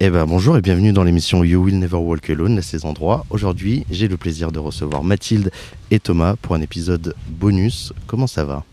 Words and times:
Eh 0.00 0.10
ben 0.10 0.26
bonjour 0.26 0.56
et 0.56 0.60
bienvenue 0.60 0.92
dans 0.92 1.02
l'émission 1.02 1.42
You 1.42 1.60
Will 1.64 1.78
Never 1.78 1.96
Walk 1.96 2.30
Alone, 2.30 2.54
la 2.54 2.62
saison 2.62 2.94
3. 2.94 3.26
Aujourd'hui, 3.30 3.84
j'ai 3.90 4.06
le 4.06 4.16
plaisir 4.16 4.52
de 4.52 4.58
recevoir 4.60 5.02
Mathilde 5.02 5.50
et 5.90 5.98
Thomas 5.98 6.36
pour 6.40 6.54
un 6.54 6.60
épisode 6.60 7.14
bonus. 7.28 7.92
Comment 8.06 8.28
ça 8.28 8.44
va? 8.44 8.64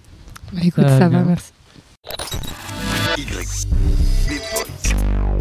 Bah, 0.53 0.59
écoute, 0.63 0.83
Ça 0.83 0.89
va 0.89 0.99
ça 0.99 1.09
va, 1.09 1.23
bien. 1.23 1.23
merci. 1.25 1.51
YB 3.17 3.31
Voice. 3.31 3.65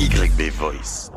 YB 0.01 0.51
Voice. 0.59 1.11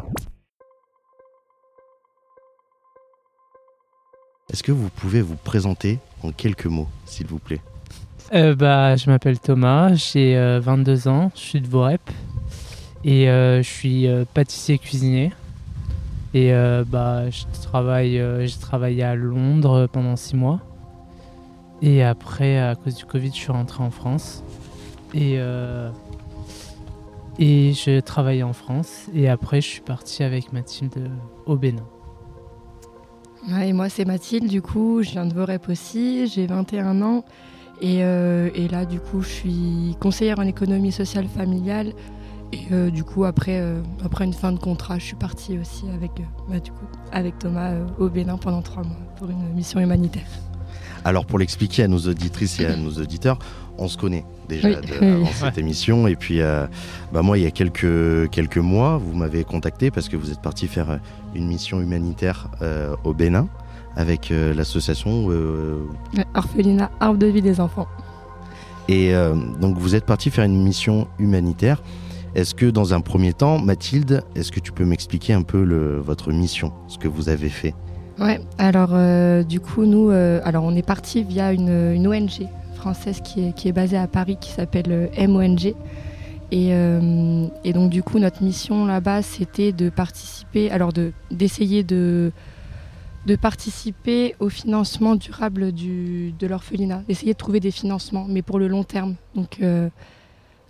Est-ce 4.52 4.64
que 4.64 4.72
vous 4.74 4.90
pouvez 4.90 5.22
vous 5.22 5.36
présenter 5.36 6.00
en 6.24 6.32
quelques 6.32 6.66
mots, 6.66 6.88
s'il 7.06 7.28
vous 7.28 7.40
plaît? 7.40 7.62
Euh, 8.34 8.56
bah, 8.56 8.98
je 8.98 9.10
m'appelle 9.10 9.40
Thomas, 9.40 9.94
j'ai 9.94 10.36
euh, 10.36 10.60
22 10.60 11.08
ans, 11.08 11.32
je 11.36 11.40
suis 11.40 11.62
de 11.62 11.68
Vorep 11.68 12.02
et 13.04 13.30
euh, 13.30 13.62
je 13.62 13.70
suis 13.70 14.08
euh, 14.08 14.26
pâtissier 14.34 14.78
cuisinier. 14.78 15.32
Et 16.34 16.54
euh, 16.54 16.84
bah, 16.86 17.30
je 17.30 17.44
travaille, 17.62 18.22
j'ai 18.46 18.60
travaillé 18.60 19.04
à 19.04 19.16
Londres 19.16 19.88
pendant 19.92 20.16
6 20.16 20.36
mois. 20.36 20.60
Et 21.82 22.04
après, 22.04 22.60
à 22.60 22.76
cause 22.76 22.96
du 22.96 23.06
Covid, 23.06 23.30
je 23.30 23.36
suis 23.36 23.52
rentré 23.52 23.84
en 23.84 23.92
France. 23.92 24.44
Et, 25.14 25.38
et 27.40 27.74
je 27.74 28.00
travaillais 28.02 28.44
en 28.44 28.54
France. 28.54 29.06
Et 29.16 29.30
après, 29.30 29.62
je 29.62 29.68
suis 29.68 29.82
parti 29.82 30.24
avec 30.24 30.52
Mathilde 30.54 31.10
au 31.46 31.56
Bénin. 31.56 31.86
Ouais, 33.50 33.70
et 33.70 33.74
moi, 33.74 33.90
c'est 33.90 34.06
Mathilde, 34.06 34.48
du 34.48 34.62
coup, 34.62 35.02
je 35.02 35.12
viens 35.12 35.26
de 35.26 35.34
Vorep 35.34 35.70
aussi, 35.70 36.28
j'ai 36.28 36.46
21 36.46 37.02
ans. 37.02 37.24
Et, 37.82 38.00
et 38.00 38.68
là, 38.68 38.86
du 38.86 39.00
coup, 39.00 39.22
je 39.22 39.30
suis 39.30 39.98
conseillère 40.00 40.40
en 40.40 40.44
économie 40.46 40.92
sociale 40.92 41.28
familiale. 41.28 41.94
Et 42.54 42.60
euh, 42.72 42.90
du 42.90 43.04
coup, 43.04 43.26
après, 43.26 43.60
euh, 43.60 43.82
après 44.06 44.24
une 44.26 44.34
fin 44.34 44.52
de 44.54 44.60
contrat, 44.60 44.98
je 45.00 45.04
suis 45.04 45.16
partie 45.16 45.58
aussi 45.60 45.84
avec, 45.94 46.12
euh, 46.20 46.24
bah, 46.50 46.60
du 46.60 46.72
coup, 46.72 46.86
avec 47.12 47.38
Thomas 47.40 47.72
euh, 47.72 47.86
au 48.00 48.10
Bénin 48.10 48.38
pendant 48.38 48.62
trois 48.62 48.84
mois 48.84 48.96
pour 49.18 49.30
une 49.30 49.54
mission 49.54 49.80
humanitaire. 49.80 50.24
Alors 51.04 51.26
pour 51.26 51.40
l'expliquer 51.40 51.84
à 51.84 51.88
nos 51.88 52.00
auditrices 52.00 52.60
et 52.60 52.66
à 52.66 52.76
nos 52.76 52.92
auditeurs, 52.92 53.38
on 53.78 53.88
se 53.88 53.98
connaît 53.98 54.26
déjà 54.50 54.70
Oui. 54.70 54.76
de- 54.76 55.06
avant 55.16 55.26
cette 55.28 55.58
émission. 55.58 56.08
Et 56.08 56.16
puis 56.16 56.42
euh, 56.42 56.66
bah, 57.14 57.22
moi, 57.22 57.38
il 57.38 57.44
y 57.44 57.48
a 57.48 57.52
quelques, 57.52 58.30
quelques 58.30 58.58
mois, 58.58 58.98
vous 58.98 59.14
m'avez 59.14 59.44
contacté 59.44 59.92
parce 59.92 60.08
que 60.10 60.16
vous 60.18 60.32
êtes 60.32 60.42
parti 60.42 60.68
faire 60.68 61.00
une 61.36 61.48
mission 61.48 61.82
humanitaire 61.82 62.50
euh, 62.62 62.96
au 63.04 63.14
Bénin 63.14 63.48
avec 63.96 64.32
euh, 64.32 64.54
l'association. 64.54 65.28
euh, 65.32 65.86
Orphelinat, 66.34 66.92
arbre 67.00 67.20
de 67.20 67.28
vie 67.28 67.42
des 67.42 67.60
enfants. 67.60 67.88
et 68.88 69.14
euh, 69.14 69.36
donc 69.60 69.78
vous 69.78 69.96
êtes 69.96 70.06
parti 70.06 70.30
faire 70.30 70.46
une 70.46 70.62
mission 70.64 71.08
humanitaire. 71.20 71.82
Est-ce 72.36 72.54
que 72.54 72.66
dans 72.66 72.94
un 72.94 73.02
premier 73.02 73.34
temps, 73.34 73.58
Mathilde, 73.60 74.24
est-ce 74.36 74.52
que 74.52 74.60
tu 74.60 74.72
peux 74.72 74.86
m'expliquer 74.86 75.34
un 75.34 75.44
peu 75.44 75.64
votre 76.00 76.32
mission, 76.32 76.72
ce 76.88 76.98
que 76.98 77.08
vous 77.08 77.30
avez 77.30 77.50
fait? 77.50 77.74
Ouais, 78.20 78.42
alors 78.58 78.90
euh, 78.94 79.44
du 79.44 79.60
coup, 79.60 79.86
nous, 79.86 80.10
euh, 80.10 80.42
alors 80.44 80.64
on 80.64 80.76
est 80.76 80.86
parti 80.86 81.24
via 81.24 81.54
une, 81.54 82.08
ONG 82.08 82.48
française 82.76 83.22
qui 83.22 83.54
est, 83.64 83.72
basée 83.72 83.98
à 83.98 84.08
Paris, 84.08 84.38
qui 84.42 84.52
s'appelle 84.52 84.86
euh, 84.90 85.28
MONG. 85.28 85.74
Et, 86.52 87.74
donc 87.74 87.90
du 87.90 88.02
coup, 88.02 88.20
notre 88.20 88.42
mission 88.42 88.86
là-bas, 88.86 89.22
c'était 89.22 89.72
de 89.72 89.90
participer, 89.90 90.72
alors 90.72 90.94
de 90.94 91.12
d'essayer 91.30 91.84
de 91.84 92.32
participer 93.42 94.36
au 94.40 94.50
financement 94.50 95.16
durable 95.16 95.72
du, 95.72 96.34
de 96.40 96.48
l'orphelinat, 96.48 97.04
d'essayer 97.08 97.34
de 97.34 97.38
trouver 97.38 97.60
des 97.60 97.72
financements, 97.72 98.26
mais 98.28 98.42
pour 98.42 98.58
le 98.58 98.68
long 98.68 98.84
terme. 98.84 99.16
Donc 99.36 99.60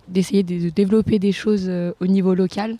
d'essayer 0.08 0.42
de, 0.42 0.58
de 0.64 0.70
développer 0.70 1.18
des 1.18 1.32
choses 1.32 1.66
euh, 1.68 1.92
au 2.00 2.06
niveau 2.06 2.34
local. 2.34 2.70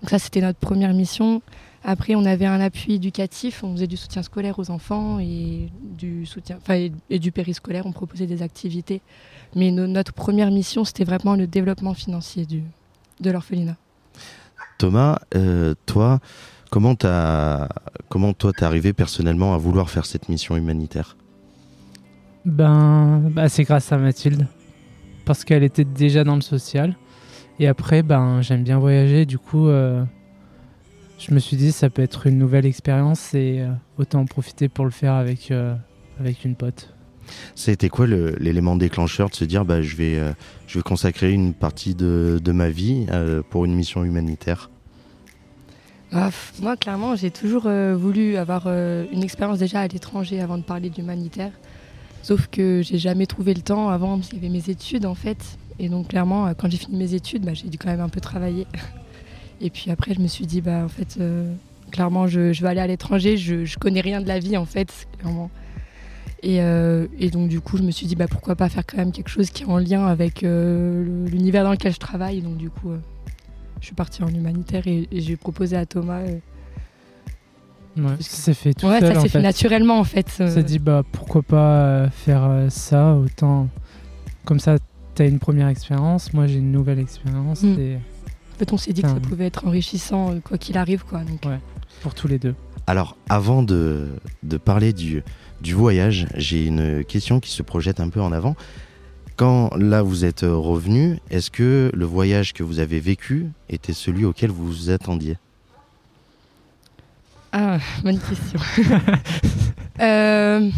Donc 0.00 0.10
ça, 0.10 0.18
c'était 0.18 0.40
notre 0.40 0.58
première 0.58 0.94
mission. 0.94 1.42
Après, 1.84 2.14
on 2.14 2.24
avait 2.24 2.46
un 2.46 2.60
appui 2.60 2.94
éducatif, 2.94 3.62
on 3.64 3.72
faisait 3.74 3.86
du 3.86 3.96
soutien 3.96 4.22
scolaire 4.22 4.58
aux 4.58 4.70
enfants 4.70 5.18
et 5.20 5.68
du 5.80 6.26
soutien, 6.26 6.56
enfin, 6.60 6.74
et, 6.74 6.92
et 7.08 7.18
du 7.18 7.30
périscolaire, 7.32 7.86
on 7.86 7.92
proposait 7.92 8.26
des 8.26 8.42
activités. 8.42 9.00
Mais 9.54 9.70
no- 9.70 9.86
notre 9.86 10.12
première 10.12 10.50
mission, 10.50 10.84
c'était 10.84 11.04
vraiment 11.04 11.34
le 11.34 11.46
développement 11.46 11.94
financier 11.94 12.46
du, 12.46 12.62
de 13.20 13.30
l'orphelinat. 13.30 13.76
Thomas, 14.76 15.18
euh, 15.34 15.74
toi, 15.86 16.20
comment 16.70 16.94
t'as, 16.94 17.68
comment 18.08 18.32
toi 18.32 18.52
t'es 18.52 18.64
arrivé 18.64 18.92
personnellement 18.92 19.54
à 19.54 19.56
vouloir 19.56 19.88
faire 19.88 20.04
cette 20.04 20.28
mission 20.28 20.56
humanitaire? 20.56 21.16
Ben, 22.44 23.20
bah, 23.30 23.48
c'est 23.48 23.64
grâce 23.64 23.90
à 23.92 23.98
Mathilde. 23.98 24.46
Parce 25.28 25.44
qu'elle 25.44 25.62
était 25.62 25.84
déjà 25.84 26.24
dans 26.24 26.36
le 26.36 26.40
social. 26.40 26.96
Et 27.60 27.66
après, 27.68 28.02
ben, 28.02 28.40
j'aime 28.40 28.62
bien 28.64 28.78
voyager. 28.78 29.26
Du 29.26 29.38
coup, 29.38 29.68
euh, 29.68 30.02
je 31.18 31.34
me 31.34 31.38
suis 31.38 31.58
dit, 31.58 31.70
ça 31.70 31.90
peut 31.90 32.00
être 32.00 32.26
une 32.26 32.38
nouvelle 32.38 32.64
expérience 32.64 33.34
et 33.34 33.58
euh, 33.60 33.68
autant 33.98 34.20
en 34.20 34.24
profiter 34.24 34.70
pour 34.70 34.86
le 34.86 34.90
faire 34.90 35.12
avec, 35.12 35.50
euh, 35.50 35.74
avec 36.18 36.46
une 36.46 36.54
pote. 36.54 36.94
C'était 37.54 37.90
quoi 37.90 38.06
le- 38.06 38.36
l'élément 38.40 38.74
déclencheur 38.74 39.28
de 39.28 39.34
se 39.34 39.44
dire, 39.44 39.66
bah, 39.66 39.82
je 39.82 39.96
vais, 39.96 40.18
euh, 40.18 40.32
je 40.66 40.78
vais 40.78 40.82
consacrer 40.82 41.30
une 41.30 41.52
partie 41.52 41.94
de, 41.94 42.40
de 42.42 42.52
ma 42.52 42.70
vie 42.70 43.04
euh, 43.10 43.42
pour 43.50 43.66
une 43.66 43.74
mission 43.74 44.04
humanitaire? 44.04 44.70
Ah, 46.10 46.30
moi, 46.62 46.78
clairement, 46.78 47.16
j'ai 47.16 47.30
toujours 47.30 47.66
euh, 47.66 47.94
voulu 47.94 48.36
avoir 48.36 48.62
euh, 48.64 49.04
une 49.12 49.22
expérience 49.22 49.58
déjà 49.58 49.80
à 49.80 49.88
l'étranger 49.88 50.40
avant 50.40 50.56
de 50.56 50.62
parler 50.64 50.88
d'humanitaire. 50.88 51.52
Sauf 52.22 52.48
que 52.48 52.82
j'ai 52.82 52.98
jamais 52.98 53.26
trouvé 53.26 53.54
le 53.54 53.62
temps 53.62 53.88
avant, 53.88 54.16
parce 54.16 54.28
qu'il 54.28 54.42
y 54.42 54.46
avait 54.46 54.52
mes 54.52 54.70
études 54.70 55.06
en 55.06 55.14
fait. 55.14 55.58
Et 55.78 55.88
donc, 55.88 56.08
clairement, 56.08 56.46
euh, 56.46 56.52
quand 56.56 56.70
j'ai 56.70 56.76
fini 56.76 56.96
mes 56.96 57.14
études, 57.14 57.44
bah, 57.44 57.54
j'ai 57.54 57.68
dû 57.68 57.78
quand 57.78 57.88
même 57.88 58.00
un 58.00 58.08
peu 58.08 58.20
travailler. 58.20 58.66
Et 59.60 59.70
puis 59.70 59.90
après, 59.90 60.14
je 60.14 60.20
me 60.20 60.26
suis 60.26 60.46
dit, 60.46 60.60
bah, 60.60 60.84
en 60.84 60.88
fait, 60.88 61.16
euh, 61.20 61.52
clairement, 61.90 62.26
je, 62.26 62.52
vais 62.60 62.68
aller 62.68 62.80
à 62.80 62.86
l'étranger, 62.86 63.36
je, 63.36 63.78
connais 63.78 64.00
rien 64.00 64.20
de 64.20 64.28
la 64.28 64.38
vie 64.38 64.56
en 64.56 64.64
fait, 64.64 65.08
clairement. 65.18 65.50
Et, 66.42 66.60
euh, 66.60 67.06
donc, 67.32 67.48
du 67.48 67.60
coup, 67.60 67.76
je 67.76 67.82
me 67.82 67.90
suis 67.90 68.06
dit, 68.06 68.14
bah, 68.14 68.28
pourquoi 68.28 68.54
pas 68.54 68.68
faire 68.68 68.86
quand 68.86 68.98
même 68.98 69.12
quelque 69.12 69.30
chose 69.30 69.50
qui 69.50 69.64
est 69.64 69.66
en 69.66 69.78
lien 69.78 70.06
avec 70.06 70.42
l'univers 70.42 71.64
dans 71.64 71.72
lequel 71.72 71.92
je 71.92 71.98
travaille. 71.98 72.40
Donc, 72.40 72.56
du 72.56 72.70
coup, 72.70 72.92
je 73.80 73.86
suis 73.86 73.94
partie 73.94 74.22
en 74.22 74.28
humanitaire 74.28 74.86
et, 74.86 75.08
et 75.10 75.20
j'ai 75.20 75.36
proposé 75.36 75.76
à 75.76 75.86
Thomas. 75.86 76.20
Ouais, 77.98 78.06
Parce 78.16 78.28
que- 78.28 78.34
ça 78.34 78.42
s'est 78.42 78.54
fait 78.54 78.74
tout 78.74 78.86
ouais, 78.86 79.00
seul. 79.00 79.12
ça 79.12 79.18
en 79.18 79.22
s'est 79.22 79.28
fait 79.28 79.38
fait. 79.38 79.42
naturellement 79.42 79.98
en 79.98 80.04
fait. 80.04 80.26
On 80.40 80.44
euh, 80.44 80.54
s'est 80.54 80.62
dit, 80.62 80.78
bah, 80.78 81.02
pourquoi 81.12 81.42
pas 81.42 81.56
euh, 81.82 82.10
faire 82.10 82.44
euh, 82.44 82.68
ça 82.70 83.14
Autant. 83.14 83.68
Comme 84.44 84.60
ça, 84.60 84.76
t'as 85.14 85.26
une 85.26 85.38
première 85.38 85.68
expérience. 85.68 86.32
Moi, 86.32 86.46
j'ai 86.46 86.58
une 86.58 86.72
nouvelle 86.72 86.98
expérience. 86.98 87.62
Mm. 87.62 87.78
Et 87.80 87.96
en 87.96 88.58
fait, 88.58 88.72
on 88.72 88.76
s'est 88.76 88.92
dit 88.92 89.02
que 89.02 89.08
ça 89.08 89.14
pouvait 89.20 89.46
être 89.46 89.66
enrichissant 89.66 90.34
quoi 90.42 90.58
qu'il 90.58 90.76
arrive. 90.78 91.04
Quoi, 91.04 91.20
donc. 91.20 91.44
Ouais. 91.46 91.58
pour 92.02 92.14
tous 92.14 92.28
les 92.28 92.38
deux. 92.38 92.54
Alors, 92.86 93.16
avant 93.28 93.62
de, 93.62 94.08
de 94.42 94.56
parler 94.56 94.92
du, 94.94 95.22
du 95.60 95.74
voyage, 95.74 96.26
j'ai 96.34 96.64
une 96.64 97.04
question 97.04 97.38
qui 97.40 97.50
se 97.50 97.62
projette 97.62 98.00
un 98.00 98.08
peu 98.08 98.20
en 98.22 98.32
avant. 98.32 98.56
Quand 99.36 99.70
là 99.76 100.02
vous 100.02 100.24
êtes 100.24 100.40
revenu, 100.42 101.18
est-ce 101.30 101.50
que 101.50 101.90
le 101.94 102.04
voyage 102.06 102.54
que 102.54 102.62
vous 102.62 102.78
avez 102.80 102.98
vécu 102.98 103.46
était 103.68 103.92
celui 103.92 104.24
auquel 104.24 104.50
vous 104.50 104.66
vous 104.66 104.90
attendiez? 104.90 105.36
Ah, 107.52 107.78
bonne 108.02 108.18
question. 108.18 108.60
Euh, 110.00 110.70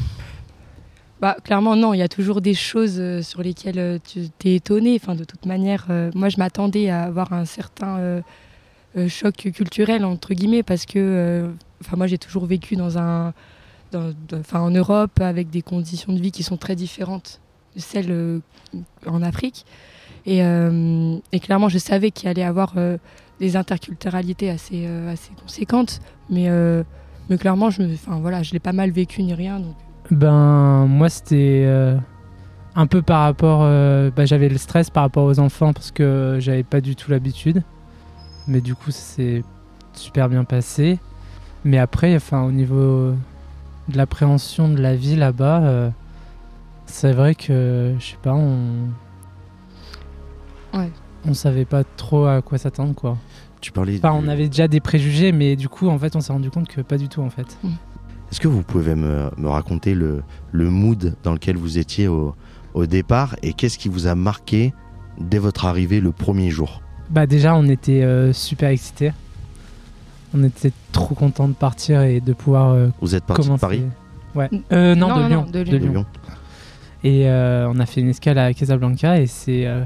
bah, 1.20 1.36
clairement, 1.44 1.76
non, 1.76 1.92
il 1.92 1.98
y 1.98 2.02
a 2.02 2.08
toujours 2.08 2.40
des 2.40 2.54
choses 2.54 2.96
euh, 2.98 3.20
sur 3.20 3.42
lesquelles 3.42 3.78
euh, 3.78 3.98
tu 4.02 4.30
t'es 4.30 4.54
étonné. 4.54 4.98
Enfin, 4.98 5.14
de 5.14 5.24
toute 5.24 5.44
manière, 5.44 5.88
moi, 6.14 6.30
je 6.30 6.38
m'attendais 6.38 6.88
à 6.88 7.02
avoir 7.02 7.34
un 7.34 7.44
certain 7.44 8.22
choc 9.08 9.34
culturel, 9.34 10.06
entre 10.06 10.32
guillemets, 10.32 10.62
parce 10.62 10.86
que 10.86 11.50
enfin, 11.82 11.98
moi, 11.98 12.06
j'ai 12.06 12.16
toujours 12.16 12.46
vécu 12.46 12.76
dans 12.76 12.96
un, 12.96 13.34
en 13.92 14.70
Europe 14.70 15.20
avec 15.20 15.50
des 15.50 15.60
conditions 15.60 16.14
de 16.14 16.18
vie 16.18 16.32
qui 16.32 16.42
sont 16.42 16.56
très 16.56 16.74
différentes 16.74 17.42
de 17.76 17.80
celles 17.82 18.40
en 19.04 19.22
Afrique. 19.22 19.66
Et, 20.24 20.38
et 20.38 21.40
clairement, 21.40 21.68
je 21.68 21.76
savais 21.76 22.10
qu'il 22.10 22.26
allait 22.30 22.40
y 22.40 22.44
avoir 22.44 22.74
des 23.40 23.56
interculturalités 23.56 24.50
assez, 24.50 24.84
euh, 24.86 25.12
assez 25.12 25.32
conséquentes. 25.42 26.00
Mais, 26.28 26.48
euh, 26.48 26.84
mais 27.28 27.38
clairement, 27.38 27.70
je 27.70 27.82
ne 27.82 27.94
enfin, 27.94 28.20
voilà, 28.20 28.42
je 28.42 28.52
l'ai 28.52 28.60
pas 28.60 28.72
mal 28.72 28.90
vécu 28.90 29.22
ni 29.22 29.34
rien. 29.34 29.58
Donc... 29.58 29.74
Ben, 30.10 30.86
moi, 30.86 31.08
c'était 31.08 31.64
euh, 31.66 31.96
un 32.76 32.86
peu 32.86 33.02
par 33.02 33.22
rapport. 33.22 33.60
bah, 33.60 34.26
j'avais 34.26 34.48
le 34.48 34.58
stress 34.58 34.90
par 34.90 35.04
rapport 35.04 35.24
aux 35.24 35.40
enfants 35.40 35.72
parce 35.72 35.90
que 35.90 36.36
j'avais 36.38 36.62
pas 36.62 36.80
du 36.80 36.94
tout 36.94 37.10
l'habitude. 37.10 37.62
Mais 38.46 38.60
du 38.60 38.74
coup, 38.74 38.90
ça 38.90 39.00
s'est 39.00 39.42
super 39.94 40.28
bien 40.28 40.44
passé. 40.44 40.98
Mais 41.64 41.78
après, 41.78 42.14
enfin, 42.16 42.42
au 42.42 42.52
niveau 42.52 43.12
de 43.88 43.96
l'appréhension 43.96 44.68
de 44.68 44.80
la 44.80 44.94
vie 44.94 45.16
là-bas, 45.16 45.92
c'est 46.86 47.12
vrai 47.12 47.34
que, 47.34 47.94
je 47.98 48.04
sais 48.04 48.18
pas, 48.22 48.34
on. 48.34 48.88
Ouais. 50.74 50.90
On 51.26 51.34
savait 51.34 51.66
pas 51.66 51.84
trop 51.84 52.26
à 52.26 52.40
quoi 52.42 52.58
s'attendre, 52.58 52.94
quoi. 52.94 53.16
Tu 53.60 53.72
parlais. 53.72 53.98
Enfin, 54.02 54.18
du- 54.18 54.24
on 54.26 54.28
avait 54.28 54.48
déjà 54.48 54.68
des 54.68 54.80
préjugés, 54.80 55.32
mais 55.32 55.56
du 55.56 55.68
coup, 55.68 55.88
en 55.88 55.98
fait, 55.98 56.16
on 56.16 56.20
s'est 56.20 56.32
rendu 56.32 56.50
compte 56.50 56.68
que 56.68 56.80
pas 56.80 56.96
du 56.98 57.08
tout, 57.08 57.20
en 57.22 57.30
fait. 57.30 57.58
Est-ce 58.30 58.40
que 58.40 58.48
vous 58.48 58.62
pouvez 58.62 58.94
me, 58.94 59.30
me 59.36 59.48
raconter 59.48 59.94
le, 59.94 60.22
le 60.52 60.70
mood 60.70 61.14
dans 61.22 61.32
lequel 61.32 61.56
vous 61.56 61.78
étiez 61.78 62.08
au, 62.08 62.34
au 62.74 62.86
départ 62.86 63.36
et 63.42 63.52
qu'est-ce 63.52 63.76
qui 63.78 63.88
vous 63.88 64.06
a 64.06 64.14
marqué 64.14 64.72
dès 65.18 65.38
votre 65.38 65.64
arrivée 65.66 66.00
le 66.00 66.12
premier 66.12 66.48
jour? 66.50 66.80
Bah 67.10 67.26
déjà 67.26 67.56
on 67.56 67.66
était 67.66 68.02
euh, 68.04 68.32
super 68.32 68.68
excités 68.70 69.12
on 70.32 70.44
était 70.44 70.70
trop 70.92 71.16
contents 71.16 71.48
de 71.48 71.54
partir 71.54 72.02
et 72.02 72.20
de 72.20 72.32
pouvoir 72.32 72.68
euh, 72.70 72.88
Vous 73.00 73.16
êtes 73.16 73.24
parti 73.24 73.48
de. 73.50 73.56
Paris? 73.56 73.82
Ouais. 74.36 74.48
Euh, 74.70 74.94
non, 74.94 75.08
Non, 75.08 75.16
de, 75.16 75.22
non, 75.22 75.28
Lyon, 75.28 75.44
non, 75.46 75.50
de 75.50 75.58
Lyon. 75.60 75.72
de 75.72 75.86
Lyon. 75.88 76.06
Et 77.02 77.28
euh, 77.28 77.68
on 77.68 77.80
a 77.80 77.86
fait 77.86 78.00
une 78.00 78.10
escale 78.10 78.38
à 78.38 78.54
Casablanca 78.54 79.18
et 79.20 79.26
c'est. 79.26 79.66
euh, 79.66 79.82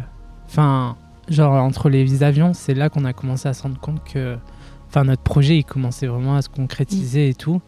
Enfin, 0.46 0.96
genre 1.28 1.54
entre 1.54 1.88
les 1.88 2.22
avions, 2.22 2.52
c'est 2.54 2.74
là 2.74 2.88
qu'on 2.88 3.04
a 3.04 3.12
commencé 3.12 3.48
à 3.48 3.54
se 3.54 3.62
rendre 3.62 3.78
compte 3.80 4.02
que. 4.04 4.36
Enfin, 4.88 5.04
notre 5.04 5.22
projet, 5.22 5.58
il 5.58 5.64
commençait 5.64 6.06
vraiment 6.06 6.36
à 6.36 6.42
se 6.42 6.48
concrétiser 6.48 7.28
et 7.28 7.34
tout. 7.34 7.60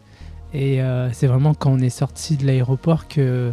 Et 0.53 0.81
euh, 0.81 1.11
c'est 1.11 1.27
vraiment 1.27 1.53
quand 1.53 1.71
on 1.71 1.79
est 1.79 1.89
sorti 1.89 2.37
de 2.37 2.45
l'aéroport 2.45 3.07
que. 3.07 3.51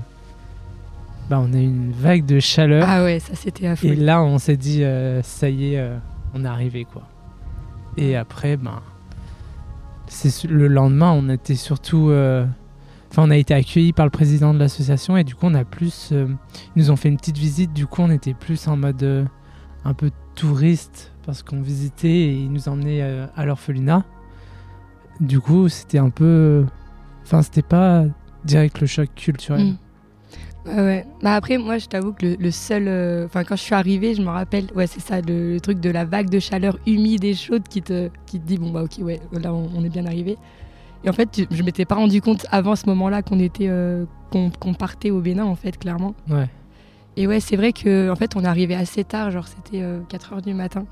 Bah, 1.28 1.40
on 1.40 1.52
a 1.54 1.56
eu 1.56 1.64
une 1.64 1.92
vague 1.92 2.26
de 2.26 2.38
chaleur. 2.38 2.84
Ah 2.86 3.02
ouais, 3.02 3.18
ça 3.18 3.34
c'était 3.34 3.66
à 3.66 3.74
et 3.82 3.96
là, 3.96 4.22
on 4.22 4.38
s'est 4.38 4.58
dit, 4.58 4.84
euh, 4.84 5.22
ça 5.22 5.48
y 5.48 5.72
est, 5.72 5.78
euh, 5.78 5.96
on 6.34 6.44
est 6.44 6.48
arrivé, 6.48 6.84
quoi. 6.84 7.02
Et 7.96 8.14
après, 8.14 8.56
ben. 8.58 8.82
c'est 10.06 10.44
le 10.44 10.68
lendemain, 10.68 11.12
on 11.12 11.28
était 11.30 11.54
surtout. 11.54 12.12
Enfin, 13.10 13.22
on 13.22 13.30
a 13.30 13.36
été 13.36 13.54
accueillis 13.54 13.92
par 13.92 14.04
le 14.04 14.10
président 14.10 14.52
de 14.52 14.58
l'association 14.58 15.16
et 15.16 15.24
du 15.24 15.34
coup, 15.34 15.46
on 15.46 15.54
a 15.54 15.64
plus. 15.64 16.12
ils 16.12 16.36
nous 16.76 16.90
ont 16.90 16.96
fait 16.96 17.08
une 17.08 17.16
petite 17.16 17.38
visite. 17.38 17.72
Du 17.72 17.86
coup, 17.86 18.02
on 18.02 18.10
était 18.10 18.34
plus 18.34 18.68
en 18.68 18.76
mode 18.76 19.28
un 19.84 19.94
peu 19.94 20.10
touriste 20.34 21.12
parce 21.26 21.42
qu'on 21.42 21.60
visitait 21.60 22.08
et 22.08 22.32
ils 22.32 22.50
nous 22.52 22.68
emmenaient 22.68 23.02
euh, 23.02 23.26
à 23.36 23.44
l'orphelinat. 23.46 24.04
Du 25.20 25.40
coup, 25.40 25.68
c'était 25.68 25.98
un 25.98 26.10
peu. 26.10 26.64
Enfin, 27.22 27.42
c'était 27.42 27.62
pas 27.62 28.04
direct 28.44 28.80
le 28.80 28.86
choc 28.86 29.08
culturel. 29.14 29.64
Mm. 29.64 29.76
Ouais, 30.66 30.74
ouais. 30.76 31.06
Bah 31.22 31.34
après, 31.34 31.58
moi, 31.58 31.78
je 31.78 31.86
t'avoue 31.86 32.12
que 32.12 32.24
le, 32.26 32.36
le 32.36 32.50
seul. 32.50 32.88
euh, 32.88 33.26
Enfin, 33.26 33.44
quand 33.44 33.54
je 33.56 33.62
suis 33.62 33.74
arrivée, 33.74 34.14
je 34.14 34.22
me 34.22 34.28
rappelle, 34.28 34.66
ouais, 34.74 34.86
c'est 34.86 35.00
ça, 35.00 35.20
le, 35.20 35.52
le 35.52 35.60
truc 35.60 35.78
de 35.80 35.90
la 35.90 36.04
vague 36.04 36.30
de 36.30 36.38
chaleur 36.38 36.78
humide 36.86 37.22
et 37.24 37.34
chaude 37.34 37.62
qui 37.68 37.82
te, 37.82 38.08
qui 38.26 38.40
te 38.40 38.46
dit, 38.46 38.56
bon, 38.58 38.70
bah, 38.70 38.82
ok, 38.82 38.98
ouais, 39.04 39.20
là, 39.32 39.52
on, 39.54 39.68
on 39.76 39.84
est 39.84 39.88
bien 39.90 40.06
arrivé. 40.06 40.36
Et 41.04 41.10
en 41.10 41.12
fait, 41.12 41.30
tu- 41.30 41.46
je 41.50 41.62
m'étais 41.62 41.84
pas 41.84 41.96
rendu 41.96 42.22
compte 42.22 42.46
avant 42.50 42.76
ce 42.76 42.86
moment-là 42.86 43.22
qu'on 43.22 43.38
était. 43.40 43.68
euh, 43.68 44.04
qu'on 44.30 44.50
qu'on 44.50 44.74
partait 44.74 45.10
au 45.10 45.20
Bénin, 45.20 45.44
en 45.44 45.54
fait, 45.54 45.78
clairement. 45.78 46.14
Ouais. 46.28 46.48
Et 47.16 47.26
ouais, 47.26 47.40
c'est 47.40 47.56
vrai 47.56 47.72
que 47.72 48.10
en 48.10 48.16
fait, 48.16 48.34
on 48.36 48.42
est 48.44 48.46
arrivé 48.48 48.74
assez 48.74 49.04
tard, 49.04 49.30
genre 49.30 49.46
c'était 49.46 49.84
4 50.08 50.32
heures 50.32 50.42
du 50.42 50.54
matin. 50.54 50.86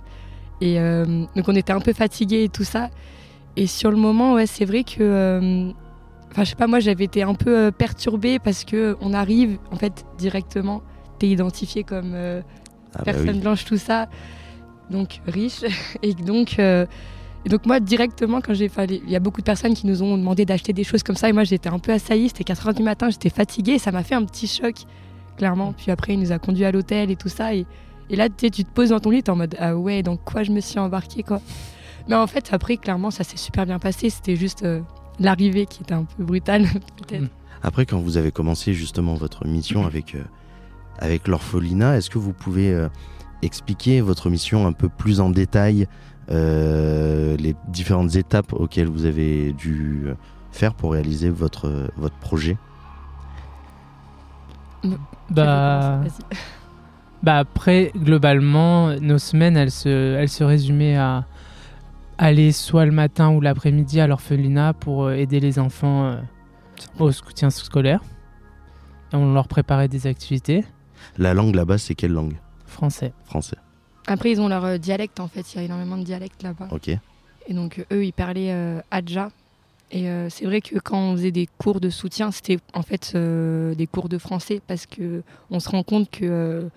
Et 0.61 0.79
euh, 0.79 1.25
donc 1.35 1.49
on 1.49 1.57
était 1.57 1.73
un 1.73 1.81
peu 1.81 1.93
fatigués 1.93 2.45
et 2.45 2.49
tout 2.49 2.63
ça. 2.65 2.91
Et 3.57 3.67
sur 3.67 3.91
le 3.91 3.97
moment, 3.97 4.35
ouais, 4.35 4.47
c'est 4.47 4.65
vrai 4.65 4.85
que 4.85 5.01
euh, 5.01 5.71
enfin 6.31 6.45
je 6.45 6.51
sais 6.51 6.57
pas 6.57 6.69
moi, 6.69 6.79
j'avais 6.79 7.05
été 7.05 7.23
un 7.25 7.35
peu 7.35 7.57
euh, 7.59 7.71
perturbée 7.73 8.39
parce 8.39 8.65
que 8.65 8.97
on 9.01 9.13
arrive 9.13 9.59
en 9.73 9.77
fait 9.77 10.05
directement, 10.19 10.83
t'es 11.19 11.29
identifié 11.29 11.83
comme 11.83 12.13
euh, 12.15 12.41
Ah 12.95 12.99
bah 12.99 13.03
personne 13.07 13.31
oui. 13.31 13.41
blanche 13.41 13.65
tout 13.65 13.77
ça. 13.77 14.09
Donc 14.91 15.21
riche 15.27 15.65
et 16.03 16.15
donc 16.15 16.59
euh, 16.61 16.87
et 17.45 17.49
donc 17.49 17.67
moi 17.67 17.81
directement 17.81 18.41
quand 18.41 18.55
j'ai 18.55 18.69
fallu 18.69 19.01
il 19.05 19.11
y 19.11 19.17
a 19.17 19.21
beaucoup 19.21 19.41
de 19.41 19.47
personnes 19.47 19.75
qui 19.75 19.87
nous 19.89 20.03
ont 20.03 20.17
demandé 20.17 20.45
d'acheter 20.45 20.73
des 20.73 20.85
choses 20.85 21.03
comme 21.03 21.17
ça 21.17 21.29
et 21.29 21.33
moi 21.33 21.43
j'étais 21.45 21.69
un 21.71 21.79
peu 21.81 21.93
assaillie, 21.93 22.29
c'était 22.29 22.45
4 22.45 22.69
heures 22.69 22.75
du 22.75 22.85
matin, 22.85 23.11
j'étais 23.11 23.31
fatiguée, 23.31 23.73
et 23.73 23.79
ça 23.79 23.91
m'a 23.91 24.05
fait 24.05 24.15
un 24.15 24.25
petit 24.25 24.47
choc 24.47 24.77
clairement. 25.37 25.73
Puis 25.73 25.91
après, 25.91 26.15
il 26.15 26.21
nous 26.21 26.33
a 26.33 26.39
conduits 26.39 26.65
à 26.65 26.73
l'hôtel 26.73 27.11
et 27.11 27.17
tout 27.17 27.29
ça. 27.29 27.55
Et, 27.55 27.67
là, 28.11 28.29
tu 28.29 28.51
te 28.51 28.71
poses 28.71 28.91
dans 28.91 29.01
ton 29.01 29.11
lit, 29.11 29.23
t'es 29.23 29.31
en 29.31 29.37
mode 29.37 29.57
Ah 29.59 29.77
ouais, 29.77 30.03
dans 30.03 30.17
quoi 30.17 30.43
je 30.43 30.53
me 30.53 30.61
suis 30.61 30.79
embarquée, 30.79 31.23
quoi. 31.23 31.41
Mais 32.09 32.17
en 32.17 32.27
fait, 32.27 32.51
après, 32.53 32.77
clairement, 32.77 33.11
ça 33.11 33.25
s'est 33.25 33.37
super 33.37 33.65
bien 33.65 33.79
passé. 33.79 34.11
C'était 34.11 34.37
juste 34.37 34.65
euh, 34.65 34.81
l'arrivée 35.21 35.67
qui 35.67 35.83
était 35.83 35.95
un 35.95 36.05
peu 36.05 36.25
brutale, 36.25 36.63
peut-être. 36.97 37.23
Mm. 37.23 37.29
Après, 37.63 37.87
quand 37.87 38.01
vous 38.01 38.17
avez 38.17 38.33
commencé 38.33 38.75
justement 38.75 39.15
votre 39.15 39.47
mission 39.47 39.87
avec, 39.87 40.15
euh, 40.15 40.25
avec 40.99 41.29
l'orphelinat, 41.29 41.97
est-ce 41.97 42.11
que 42.11 42.19
vous 42.19 42.33
pouvez 42.33 42.73
euh, 42.73 42.89
expliquer 43.43 44.01
votre 44.01 44.31
mission 44.31 44.67
un 44.67 44.73
peu 44.73 44.89
plus 44.89 45.21
en 45.21 45.31
détail, 45.31 45.87
euh, 46.31 47.37
les 47.37 47.55
différentes 47.69 48.17
étapes 48.17 48.53
auxquelles 48.53 48.89
vous 48.89 49.05
avez 49.05 49.53
dû 49.53 50.07
faire 50.51 50.75
pour 50.75 50.93
réaliser 50.93 51.31
votre, 51.31 51.91
votre 51.97 52.17
projet? 52.17 52.57
Bah. 55.31 56.01
Vas-y. 56.03 56.37
Bah 57.23 57.39
après, 57.39 57.93
globalement, 57.95 58.97
nos 58.99 59.19
semaines, 59.19 59.57
elles 59.57 59.71
se, 59.71 59.89
elles 59.89 60.29
se 60.29 60.43
résumaient 60.43 60.97
à 60.97 61.25
aller 62.19 62.51
soit 62.51 62.85
le 62.85 62.91
matin 62.91 63.31
ou 63.31 63.41
l'après-midi 63.41 64.01
à 64.01 64.09
l'orphelinat 64.09 64.73
pour 64.73 65.05
euh, 65.05 65.13
aider 65.13 65.39
les 65.39 65.61
enfants 65.61 66.07
euh, 66.07 66.17
au 66.99 67.13
soutien 67.13 67.51
scolaire. 67.51 68.01
Et 69.13 69.17
on 69.17 69.33
leur 69.35 69.47
préparait 69.47 69.87
des 69.87 70.09
activités. 70.09 70.65
La 71.17 71.33
langue 71.33 71.55
là-bas, 71.55 71.79
c'est 71.79 71.95
quelle 71.95 72.13
langue? 72.13 72.35
Français. 72.67 73.13
Français. 73.25 73.57
Après, 74.07 74.31
ils 74.31 74.41
ont 74.41 74.49
leur 74.49 74.65
euh, 74.65 74.79
dialecte, 74.79 75.21
en 75.21 75.29
fait. 75.29 75.55
Il 75.55 75.59
y 75.59 75.61
a 75.61 75.65
énormément 75.65 75.97
de 75.97 76.03
dialectes 76.03 76.43
là-bas. 76.43 76.69
Ok. 76.71 76.89
Et 76.89 77.55
donc, 77.55 77.79
euh, 77.79 77.97
eux, 77.97 78.05
ils 78.05 78.13
parlaient 78.13 78.53
euh, 78.53 78.81
Adja. 78.91 79.31
Et 79.95 80.09
euh, 80.09 80.29
c'est 80.31 80.47
vrai 80.47 80.61
que 80.63 80.79
quand 80.79 80.99
on 80.99 81.13
faisait 81.17 81.31
des 81.33 81.47
cours 81.59 81.79
de 81.79 81.91
soutien, 81.91 82.31
c'était 82.31 82.59
en 82.73 82.81
fait 82.83 83.13
euh, 83.15 83.75
des 83.75 83.87
cours 83.87 84.09
de 84.09 84.17
français 84.19 84.61
parce 84.67 84.87
que 84.87 85.23
on 85.51 85.61
se 85.61 85.69
rend 85.69 85.83
compte 85.83 86.11
que 86.11 86.25
euh, 86.25 86.69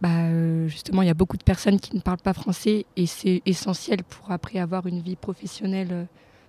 bah, 0.00 0.66
justement, 0.68 1.02
il 1.02 1.06
y 1.06 1.10
a 1.10 1.14
beaucoup 1.14 1.36
de 1.36 1.42
personnes 1.42 1.78
qui 1.78 1.94
ne 1.94 2.00
parlent 2.00 2.18
pas 2.18 2.32
français 2.32 2.86
et 2.96 3.06
c'est 3.06 3.42
essentiel 3.46 4.02
pour 4.04 4.30
après 4.30 4.58
avoir 4.58 4.86
une 4.86 5.00
vie 5.00 5.16
professionnelle, 5.16 5.88
euh, 5.92 6.04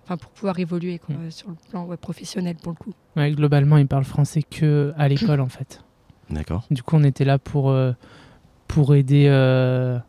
enfin 0.05 0.17
pour 0.17 0.31
pouvoir 0.31 0.59
évoluer 0.59 0.99
quoi, 0.99 1.15
Mm. 1.15 1.31
sur 1.31 1.49
le 1.49 1.55
plan 1.69 1.85
ouais, 1.85 1.97
professionnel 1.97 2.55
pour 2.55 2.71
le 2.71 2.77
coup. 2.77 2.93
Ouais, 3.15 3.31
globalement, 3.31 3.77
ils 3.77 3.87
parlent 3.87 4.03
français 4.05 4.43
que 4.43 4.93
à 4.97 5.07
l'école 5.07 5.41
en 5.41 5.49
fait. 5.49 5.81
D'accord. 6.29 6.65
Du 6.71 6.83
coup, 6.83 6.95
on 6.95 7.03
était 7.03 7.25
là 7.25 7.37
pour, 7.37 7.69
euh, 7.69 7.91
pour 8.67 8.95
aider, 8.95 9.25
euh, 9.27 9.99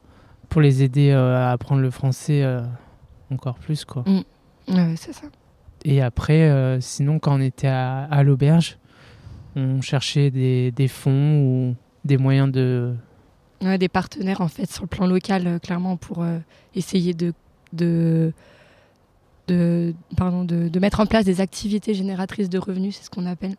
pour 0.48 0.60
les 0.60 0.82
aider 0.82 1.10
euh, 1.10 1.36
à 1.36 1.50
apprendre 1.52 1.82
le 1.82 1.90
français 1.90 2.42
euh, 2.42 2.62
encore 3.32 3.56
plus 3.58 3.84
quoi. 3.84 4.04
Ouais, 4.68 4.94
c'est 4.96 5.12
ça. 5.12 5.26
Et 5.88 6.02
après, 6.02 6.50
euh, 6.50 6.80
sinon, 6.80 7.20
quand 7.20 7.36
on 7.36 7.40
était 7.40 7.68
à, 7.68 8.02
à 8.02 8.24
l'auberge, 8.24 8.76
on 9.54 9.80
cherchait 9.80 10.32
des, 10.32 10.72
des 10.72 10.88
fonds 10.88 11.38
ou 11.40 11.76
des 12.04 12.16
moyens 12.16 12.50
de. 12.50 12.92
Ouais, 13.62 13.78
des 13.78 13.88
partenaires 13.88 14.40
en 14.40 14.48
fait 14.48 14.70
sur 14.70 14.82
le 14.82 14.88
plan 14.88 15.06
local, 15.06 15.46
euh, 15.46 15.58
clairement, 15.60 15.96
pour 15.96 16.24
euh, 16.24 16.38
essayer 16.74 17.14
de, 17.14 17.32
de, 17.72 18.32
de, 19.46 19.94
pardon, 20.16 20.44
de, 20.44 20.68
de 20.68 20.80
mettre 20.80 20.98
en 20.98 21.06
place 21.06 21.24
des 21.24 21.40
activités 21.40 21.94
génératrices 21.94 22.50
de 22.50 22.58
revenus, 22.58 22.96
c'est 22.96 23.04
ce 23.04 23.10
qu'on 23.10 23.24
appelle. 23.24 23.54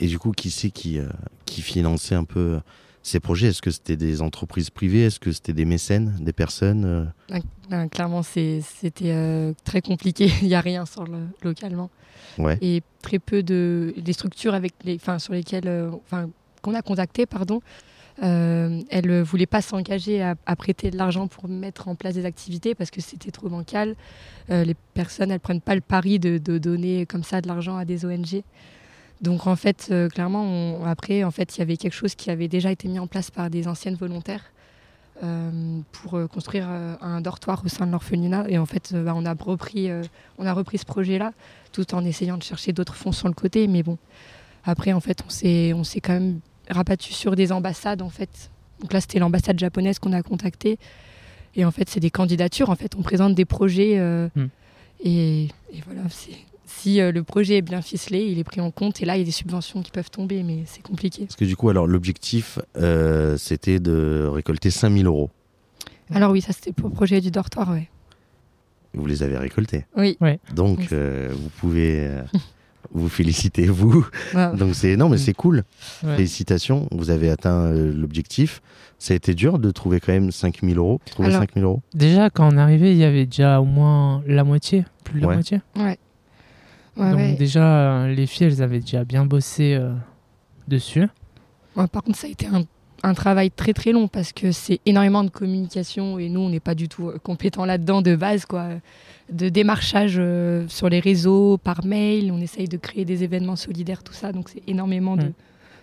Et 0.00 0.06
du 0.06 0.18
coup, 0.18 0.32
qui 0.32 0.50
c'est 0.50 0.70
qui, 0.70 0.98
euh, 0.98 1.06
qui 1.44 1.60
finançait 1.60 2.14
un 2.14 2.24
peu 2.24 2.60
ces 3.02 3.20
projets 3.20 3.48
Est-ce 3.48 3.62
que 3.62 3.70
c'était 3.70 3.96
des 3.96 4.22
entreprises 4.22 4.70
privées 4.70 5.04
Est-ce 5.04 5.20
que 5.20 5.32
c'était 5.32 5.52
des 5.52 5.64
mécènes, 5.64 6.16
des 6.20 6.32
personnes 6.32 6.84
euh 7.30 7.40
Ah, 7.70 7.88
clairement, 7.88 8.22
c'était 8.22 8.62
euh, 9.04 9.52
très 9.64 9.80
compliqué. 9.80 10.30
Il 10.42 10.48
n'y 10.48 10.54
a 10.54 10.60
rien 10.60 10.86
sur 10.86 11.04
le, 11.04 11.18
localement. 11.42 11.90
Ouais. 12.38 12.58
Et 12.60 12.82
très 13.02 13.18
peu 13.18 13.42
de 13.42 13.94
des 13.96 14.12
structures 14.12 14.54
avec 14.54 14.72
les, 14.84 14.98
sur 15.18 15.32
lesquelles, 15.32 15.66
euh, 15.66 15.90
qu'on 16.62 16.74
a 16.74 16.82
contactées, 16.82 17.26
pardon, 17.26 17.60
euh, 18.22 18.80
elles 18.90 19.06
ne 19.06 19.22
voulaient 19.22 19.46
pas 19.46 19.62
s'engager 19.62 20.22
à, 20.22 20.36
à 20.46 20.54
prêter 20.54 20.90
de 20.90 20.96
l'argent 20.96 21.26
pour 21.26 21.48
mettre 21.48 21.88
en 21.88 21.94
place 21.94 22.14
des 22.14 22.24
activités 22.24 22.74
parce 22.74 22.90
que 22.90 23.00
c'était 23.00 23.30
trop 23.30 23.48
bancal. 23.48 23.96
Les 24.48 24.74
personnes, 24.94 25.30
elles 25.30 25.40
prennent 25.40 25.62
pas 25.62 25.74
le 25.74 25.80
pari 25.80 26.18
de, 26.18 26.36
de 26.36 26.58
donner 26.58 27.06
comme 27.06 27.22
ça 27.22 27.40
de 27.40 27.48
l'argent 27.48 27.76
à 27.76 27.84
des 27.84 28.04
ONG. 28.04 28.42
Donc 29.22 29.46
en 29.46 29.54
fait, 29.56 29.88
euh, 29.90 30.08
clairement, 30.08 30.42
on- 30.42 30.84
après, 30.84 31.22
en 31.24 31.30
fait, 31.30 31.56
il 31.56 31.60
y 31.60 31.62
avait 31.62 31.76
quelque 31.76 31.94
chose 31.94 32.14
qui 32.14 32.30
avait 32.30 32.48
déjà 32.48 32.70
été 32.72 32.88
mis 32.88 32.98
en 32.98 33.06
place 33.06 33.30
par 33.30 33.50
des 33.50 33.68
anciennes 33.68 33.94
volontaires 33.94 34.44
euh, 35.22 35.78
pour 35.92 36.14
euh, 36.14 36.26
construire 36.26 36.66
un 36.68 37.20
dortoir 37.20 37.62
au 37.64 37.68
sein 37.68 37.86
de 37.86 37.92
l'orphelinat. 37.92 38.46
Et 38.48 38.58
en 38.58 38.66
fait, 38.66 38.92
bah, 38.94 39.12
on, 39.14 39.24
a 39.24 39.32
repris, 39.34 39.88
on 40.38 40.46
a 40.46 40.52
repris 40.52 40.78
ce 40.78 40.84
projet-là 40.84 41.32
tout 41.70 41.94
en 41.94 42.04
essayant 42.04 42.36
de 42.36 42.42
chercher 42.42 42.72
d'autres 42.72 42.96
fonds 42.96 43.12
sur 43.12 43.28
le 43.28 43.34
côté. 43.34 43.68
Mais 43.68 43.82
bon, 43.84 43.96
après, 44.64 44.92
en 44.92 45.00
fait, 45.00 45.22
on 45.24 45.30
s'est, 45.30 45.72
on 45.72 45.84
s'est 45.84 46.00
quand 46.00 46.14
même 46.14 46.40
rabattu 46.68 47.12
sur 47.12 47.36
des 47.36 47.52
ambassades, 47.52 48.02
en 48.02 48.10
fait. 48.10 48.50
Donc 48.80 48.92
là, 48.92 49.00
c'était 49.00 49.20
l'ambassade 49.20 49.58
japonaise 49.58 50.00
qu'on 50.00 50.12
a 50.12 50.22
contactée. 50.22 50.78
Et 51.54 51.64
en 51.64 51.70
fait, 51.70 51.88
c'est 51.88 52.00
des 52.00 52.10
candidatures. 52.10 52.70
En 52.70 52.74
fait, 52.76 52.96
on 52.96 53.02
présente 53.02 53.34
des 53.36 53.44
projets. 53.44 54.00
Hmm. 54.34 54.48
et, 55.04 55.44
et 55.44 55.80
voilà, 55.86 56.02
c'est- 56.10 56.30
si 56.78 57.00
euh, 57.00 57.12
le 57.12 57.22
projet 57.22 57.58
est 57.58 57.62
bien 57.62 57.82
ficelé, 57.82 58.24
il 58.24 58.38
est 58.38 58.44
pris 58.44 58.60
en 58.60 58.70
compte. 58.70 59.00
Et 59.02 59.04
là, 59.04 59.16
il 59.16 59.20
y 59.20 59.22
a 59.22 59.24
des 59.24 59.30
subventions 59.30 59.82
qui 59.82 59.90
peuvent 59.90 60.10
tomber, 60.10 60.42
mais 60.42 60.62
c'est 60.66 60.82
compliqué. 60.82 61.24
Parce 61.26 61.36
que 61.36 61.44
du 61.44 61.56
coup, 61.56 61.68
alors 61.68 61.86
l'objectif, 61.86 62.58
euh, 62.76 63.36
c'était 63.36 63.80
de 63.80 64.28
récolter 64.30 64.70
5000 64.70 65.06
euros. 65.06 65.30
Alors 66.14 66.32
oui, 66.32 66.40
ça, 66.40 66.52
c'était 66.52 66.72
pour 66.72 66.88
le 66.88 66.94
projet 66.94 67.20
du 67.20 67.30
dortoir, 67.30 67.70
ouais. 67.70 67.88
Vous 68.94 69.06
les 69.06 69.22
avez 69.22 69.38
récoltés. 69.38 69.86
Oui. 69.96 70.18
Donc, 70.54 70.78
Oui. 70.80 70.88
euh, 70.92 71.30
vous 71.34 71.48
pouvez 71.58 72.00
euh, 72.00 72.22
vous 72.92 73.08
féliciter, 73.08 73.64
vous. 73.66 74.06
Ouais. 74.34 74.54
Donc, 74.56 74.74
c'est 74.74 74.96
non, 74.96 75.08
mais 75.08 75.16
c'est 75.16 75.32
cool. 75.32 75.64
Ouais. 76.02 76.16
Félicitations, 76.16 76.88
vous 76.90 77.08
avez 77.08 77.30
atteint 77.30 77.64
euh, 77.72 77.92
l'objectif. 77.94 78.60
Ça 78.98 79.14
a 79.14 79.16
été 79.16 79.34
dur 79.34 79.58
de 79.58 79.70
trouver 79.70 79.98
quand 79.98 80.12
même 80.12 80.30
5000 80.30 80.76
euros. 80.76 81.00
Trouver 81.06 81.28
Alors- 81.28 81.40
5000 81.40 81.64
euros. 81.64 81.80
Déjà, 81.94 82.28
quand 82.28 82.52
on 82.52 82.56
est 82.58 82.60
arrivé, 82.60 82.92
il 82.92 82.98
y 82.98 83.04
avait 83.04 83.24
déjà 83.24 83.60
au 83.60 83.64
moins 83.64 84.22
la 84.26 84.44
moitié, 84.44 84.84
plus 85.04 85.16
de 85.16 85.20
la 85.22 85.28
Ouais. 85.28 85.34
moitié. 85.36 85.60
Ouais. 85.76 85.96
Ouais, 86.96 87.10
Donc 87.10 87.18
ouais. 87.18 87.32
déjà, 87.34 87.64
euh, 88.04 88.14
les 88.14 88.26
filles, 88.26 88.48
elles 88.48 88.62
avaient 88.62 88.80
déjà 88.80 89.04
bien 89.04 89.24
bossé 89.24 89.74
euh, 89.74 89.92
dessus. 90.68 91.06
Ouais, 91.76 91.86
par 91.86 92.02
contre, 92.02 92.18
ça 92.18 92.26
a 92.26 92.30
été 92.30 92.46
un, 92.46 92.62
un 93.02 93.14
travail 93.14 93.50
très 93.50 93.72
très 93.72 93.92
long 93.92 94.08
parce 94.08 94.32
que 94.32 94.52
c'est 94.52 94.80
énormément 94.84 95.24
de 95.24 95.30
communication 95.30 96.18
et 96.18 96.28
nous 96.28 96.40
on 96.40 96.50
n'est 96.50 96.60
pas 96.60 96.74
du 96.74 96.88
tout 96.88 97.10
compétents 97.22 97.64
là-dedans 97.64 98.00
de 98.02 98.14
base 98.14 98.44
quoi 98.44 98.68
de 99.32 99.48
démarchage 99.48 100.20
sur 100.68 100.88
les 100.88 101.00
réseaux 101.00 101.56
par 101.58 101.84
mail 101.84 102.30
on 102.30 102.40
essaye 102.40 102.68
de 102.68 102.76
créer 102.76 103.04
des 103.04 103.24
événements 103.24 103.56
solidaires 103.56 104.02
tout 104.04 104.12
ça 104.12 104.30
donc 104.30 104.50
c'est 104.50 104.62
énormément 104.68 105.16
de, 105.16 105.32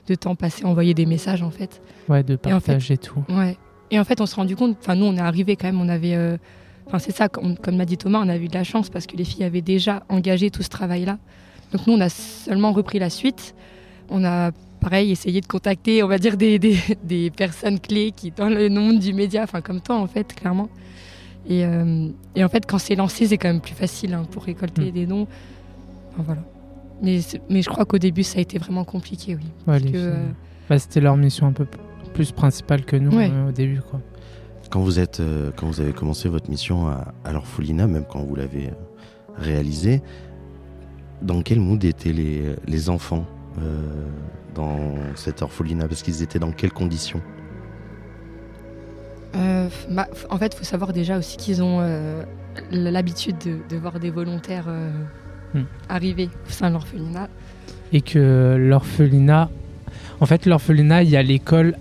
de 0.07 0.15
temps 0.15 0.35
passé 0.35 0.63
à 0.63 0.67
envoyer 0.67 0.93
des 0.93 1.05
messages 1.07 1.41
en 1.41 1.49
fait 1.49 1.81
Ouais, 2.07 2.23
de 2.23 2.33
Et 2.45 2.53
en 2.53 2.59
fait- 2.61 2.67
partager 2.73 2.97
tout. 2.97 3.23
Ouais. 3.27 3.57
Et 3.91 3.99
en 3.99 4.03
fait, 4.03 4.21
on 4.21 4.25
s'est 4.27 4.35
rendu 4.35 4.55
compte, 4.55 4.77
enfin, 4.79 4.93
nous, 4.95 5.05
on 5.05 5.15
est 5.17 5.19
arrivé 5.19 5.55
quand 5.55 5.65
même, 5.67 5.81
on 5.81 5.89
avait. 5.89 6.15
euh, 6.15 6.37
Enfin, 6.89 6.99
c'est 6.99 7.15
ça, 7.15 7.29
comme, 7.29 7.55
comme 7.57 7.77
m'a 7.77 7.85
dit 7.85 7.97
Thomas, 7.97 8.19
on 8.25 8.29
a 8.29 8.35
eu 8.37 8.47
de 8.47 8.53
la 8.55 8.63
chance 8.63 8.89
parce 8.89 9.05
que 9.05 9.15
les 9.15 9.23
filles 9.23 9.43
avaient 9.43 9.61
déjà 9.61 10.03
engagé 10.09 10.49
tout 10.49 10.63
ce 10.63 10.69
travail-là. 10.69 11.17
Donc, 11.71 11.85
nous, 11.85 11.93
on 11.93 12.01
a 12.01 12.09
seulement 12.09 12.71
repris 12.71 12.97
la 12.99 13.11
suite. 13.11 13.53
On 14.09 14.23
a, 14.25 14.51
pareil, 14.81 15.11
essayé 15.11 15.39
de 15.39 15.45
contacter, 15.45 16.01
on 16.01 16.07
va 16.07 16.17
dire, 16.17 16.35
des, 16.35 16.57
des, 16.57 16.77
des 17.03 17.29
personnes 17.29 17.79
clés 17.79 18.11
qui, 18.11 18.31
dans 18.31 18.49
le 18.49 18.69
monde 18.69 18.97
du 18.99 19.13
média, 19.13 19.43
enfin, 19.43 19.61
comme 19.61 19.81
toi, 19.81 19.97
en 19.97 20.07
fait, 20.07 20.33
clairement. 20.33 20.67
Et, 21.47 21.63
euh, 21.63 22.07
et 22.35 22.43
en 22.43 22.49
fait, 22.49 22.65
quand 22.65 22.79
c'est 22.79 22.95
lancé, 22.95 23.27
c'est 23.27 23.37
quand 23.37 23.47
même 23.49 23.61
plus 23.61 23.75
facile 23.75 24.13
hein, 24.15 24.23
pour 24.31 24.43
récolter 24.43 24.89
Mm. 24.89 24.91
des 24.91 25.05
dons. 25.05 25.27
Enfin, 26.13 26.23
voilà. 26.25 26.41
Mais, 27.03 27.19
mais 27.49 27.61
je 27.61 27.69
crois 27.69 27.85
qu'au 27.85 27.97
début, 27.99 28.23
ça 28.23 28.39
a 28.39 28.41
été 28.41 28.57
vraiment 28.57 28.83
compliqué, 28.83 29.35
oui. 29.35 29.45
Ouais, 29.67 29.79
que, 29.79 29.87
filles. 29.87 29.95
euh, 29.97 30.25
Bah, 30.69 30.79
c'était 30.79 30.99
leur 31.01 31.15
mission 31.17 31.45
un 31.47 31.53
peu 31.53 31.65
plus 32.13 32.31
principale 32.31 32.83
que 32.83 32.95
nous 32.97 33.15
Ouais. 33.15 33.29
euh, 33.31 33.49
au 33.49 33.51
début. 33.51 33.79
Quoi. 33.79 34.01
Quand 34.69 34.81
vous 34.81 34.99
êtes, 34.99 35.19
euh, 35.19 35.51
quand 35.55 35.67
vous 35.67 35.81
avez 35.81 35.93
commencé 35.93 36.29
votre 36.29 36.49
mission 36.49 36.87
à, 36.87 37.13
à 37.23 37.33
l'orphelinat, 37.33 37.87
même 37.87 38.05
quand 38.07 38.19
vous 38.19 38.35
l'avez 38.35 38.67
euh, 38.67 38.73
réalisé, 39.37 40.01
dans 41.21 41.41
quel 41.41 41.59
mood 41.59 41.83
étaient 41.83 42.13
les, 42.13 42.55
les 42.67 42.89
enfants 42.89 43.25
euh, 43.61 43.81
dans 44.53 44.77
cet 45.15 45.41
orphelinat? 45.41 45.87
Parce 45.87 46.03
qu'ils 46.03 46.21
étaient 46.21 46.39
dans 46.39 46.51
quelles 46.51 46.73
conditions? 46.73 47.21
Euh, 49.35 49.69
bah, 49.89 50.07
en 50.29 50.37
fait, 50.37 50.53
il 50.53 50.57
faut 50.57 50.63
savoir 50.63 50.93
déjà 50.93 51.17
aussi 51.17 51.37
qu'ils 51.37 51.61
ont 51.63 51.79
euh, 51.81 52.23
l'habitude 52.71 53.37
de, 53.43 53.57
de 53.69 53.77
voir 53.77 53.99
des 53.99 54.11
volontaires 54.11 54.65
euh, 54.67 54.91
Hmm. 55.51 55.63
arriver 55.89 56.29
au 56.47 56.51
sein 56.51 56.67
de 56.67 56.73
l'orphelinat. 56.73 57.27
Et 57.91 58.01
que 58.01 58.55
l'orphelinat. 58.55 59.49
En 60.19 60.27
fait, 60.27 60.45
l'orphelinat, 60.45 61.01
il 61.01 61.09
y 61.09 61.17
a 61.17 61.23
l'école 61.23 61.75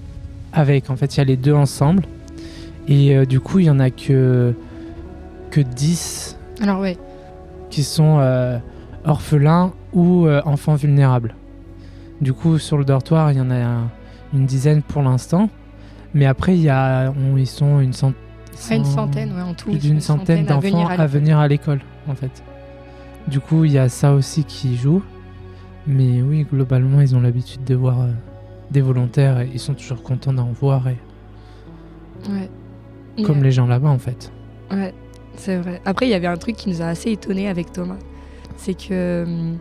avec. 0.54 0.88
En 0.88 0.97
fait, 0.97 1.14
il 1.14 1.18
y 1.18 1.21
a 1.21 1.25
les 1.25 1.37
deux 1.37 1.52
ensemble. 1.52 2.04
Et 2.88 3.16
euh, 3.16 3.25
du 3.26 3.40
coup, 3.40 3.59
il 3.59 3.66
y 3.66 3.71
en 3.71 3.80
a 3.80 3.90
que, 3.90 4.54
que 5.50 5.61
10 5.61 6.38
Alors 6.62 6.80
ouais, 6.80 6.97
qui 7.71 7.83
sont 7.83 8.18
euh, 8.21 8.59
orphelins 9.04 9.73
ou 9.92 10.26
euh, 10.26 10.40
enfants 10.45 10.75
vulnérables. 10.75 11.35
Du 12.21 12.33
coup, 12.33 12.59
sur 12.59 12.78
le 12.78 12.85
dortoir, 12.85 13.30
il 13.33 13.38
y 13.38 13.40
en 13.40 13.50
a 13.50 13.57
un- 13.57 13.90
une 14.35 14.47
dizaine 14.47 14.83
pour 14.83 15.02
l'instant. 15.02 15.49
Mais 16.14 16.25
après, 16.26 16.54
il 16.57 16.62
y 16.62 16.68
a, 16.71 17.12
on- 17.12 17.37
ils 17.37 17.47
sont 17.47 17.80
une, 17.80 17.92
cent- 17.92 18.12
Ouais, 18.71 18.76
une 18.76 18.85
cent- 18.85 18.92
centaine 19.07 19.33
ouais, 19.35 19.42
en 19.42 19.54
tout. 19.54 19.71
plus 19.71 19.78
d'une 19.78 19.95
une 19.95 20.00
centaine 20.00 20.45
d'enfants 20.47 20.87
à 20.88 21.07
venir 21.07 21.38
à 21.38 21.47
l'école, 21.47 21.80
en 22.09 22.14
fait. 22.14 22.42
Du 23.28 23.40
coup, 23.40 23.64
il 23.64 23.73
y 23.73 23.78
a 23.78 23.88
ça 23.90 24.14
aussi 24.14 24.45
qui 24.45 24.76
joue. 24.76 25.02
Mais 25.87 26.23
oui, 26.23 26.47
globalement, 26.50 27.00
ils 27.00 27.14
ont 27.14 27.21
l'habitude 27.21 27.64
de 27.64 27.75
voir 27.75 27.99
des 28.71 28.80
volontaires 28.80 29.40
et 29.40 29.50
ils 29.52 29.61
sont 29.61 29.75
toujours 29.75 30.02
contents 30.02 30.33
d'en 30.33 30.50
voir, 30.52 30.88
et, 30.88 30.97
Ouais. 32.28 32.50
Comme 33.25 33.42
les 33.42 33.52
gens 33.52 33.66
là-bas, 33.66 33.88
en 33.88 33.98
fait. 33.98 34.32
Ouais, 34.70 34.94
c'est 35.37 35.56
vrai. 35.56 35.80
Après, 35.84 36.06
il 36.06 36.10
y 36.10 36.14
avait 36.14 36.26
un 36.26 36.37
truc 36.37 36.56
qui 36.56 36.68
nous 36.68 36.82
a 36.82 36.87
assez 36.87 37.12
étonné 37.12 37.48
avec 37.48 37.72
Thomas. 37.72 37.98
C'est 38.56 38.75
que 38.75 39.25
hum, 39.25 39.58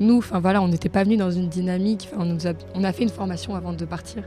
nous, 0.00 0.18
enfin 0.18 0.40
voilà, 0.40 0.62
on 0.62 0.68
n'était 0.68 0.88
pas 0.88 1.04
venus 1.04 1.18
dans 1.18 1.30
une 1.30 1.48
dynamique. 1.48 2.08
On, 2.16 2.24
nous 2.24 2.46
a, 2.46 2.52
on 2.74 2.84
a 2.84 2.92
fait 2.92 3.02
une 3.02 3.08
formation 3.08 3.54
avant 3.54 3.72
de 3.72 3.84
partir 3.84 4.22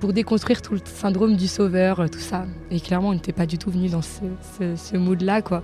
pour 0.00 0.12
déconstruire 0.12 0.60
tout 0.60 0.74
le 0.74 0.80
syndrome 0.84 1.36
du 1.36 1.46
sauveur, 1.46 2.00
euh, 2.00 2.08
tout 2.08 2.18
ça. 2.18 2.46
Et 2.70 2.80
clairement, 2.80 3.08
on 3.08 3.14
n'était 3.14 3.32
pas 3.32 3.46
du 3.46 3.58
tout 3.58 3.70
venus 3.70 3.92
dans 3.92 4.02
ce, 4.02 4.20
ce, 4.58 4.76
ce 4.76 4.96
mood-là, 4.96 5.42
quoi. 5.42 5.62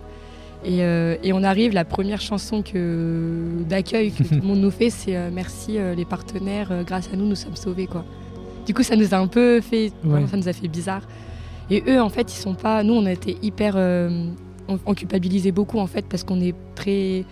Et, 0.64 0.82
euh, 0.82 1.16
et 1.22 1.32
on 1.32 1.42
arrive, 1.42 1.72
la 1.72 1.84
première 1.84 2.20
chanson 2.20 2.62
que 2.62 3.62
d'accueil 3.68 4.12
que 4.12 4.22
tout 4.28 4.34
le 4.34 4.42
monde 4.42 4.60
nous 4.60 4.70
fait, 4.70 4.90
c'est 4.90 5.16
euh, 5.16 5.30
Merci 5.32 5.78
euh, 5.78 5.94
les 5.94 6.04
partenaires, 6.04 6.84
grâce 6.86 7.08
à 7.12 7.16
nous, 7.16 7.26
nous 7.26 7.34
sommes 7.34 7.56
sauvés, 7.56 7.86
quoi. 7.86 8.04
Du 8.66 8.74
coup, 8.74 8.82
ça 8.82 8.94
nous 8.94 9.14
a 9.14 9.16
un 9.16 9.26
peu 9.26 9.60
fait, 9.60 9.90
ça 10.30 10.36
nous 10.36 10.48
a 10.48 10.52
fait 10.52 10.68
bizarre. 10.68 11.02
Et 11.70 11.82
eux, 11.88 12.00
en 12.02 12.08
fait, 12.08 12.32
ils 12.32 12.36
sont 12.38 12.54
pas. 12.54 12.82
Nous, 12.82 12.94
on 12.94 13.06
a 13.06 13.12
été 13.12 13.36
hyper. 13.42 13.74
euh, 13.76 14.26
on, 14.68 14.78
on 14.86 14.94
culpabilisait 14.94 15.52
beaucoup, 15.52 15.78
en 15.78 15.86
fait, 15.86 16.04
parce 16.08 16.24
qu'on 16.24 16.40
est 16.40 16.54
très. 16.74 17.24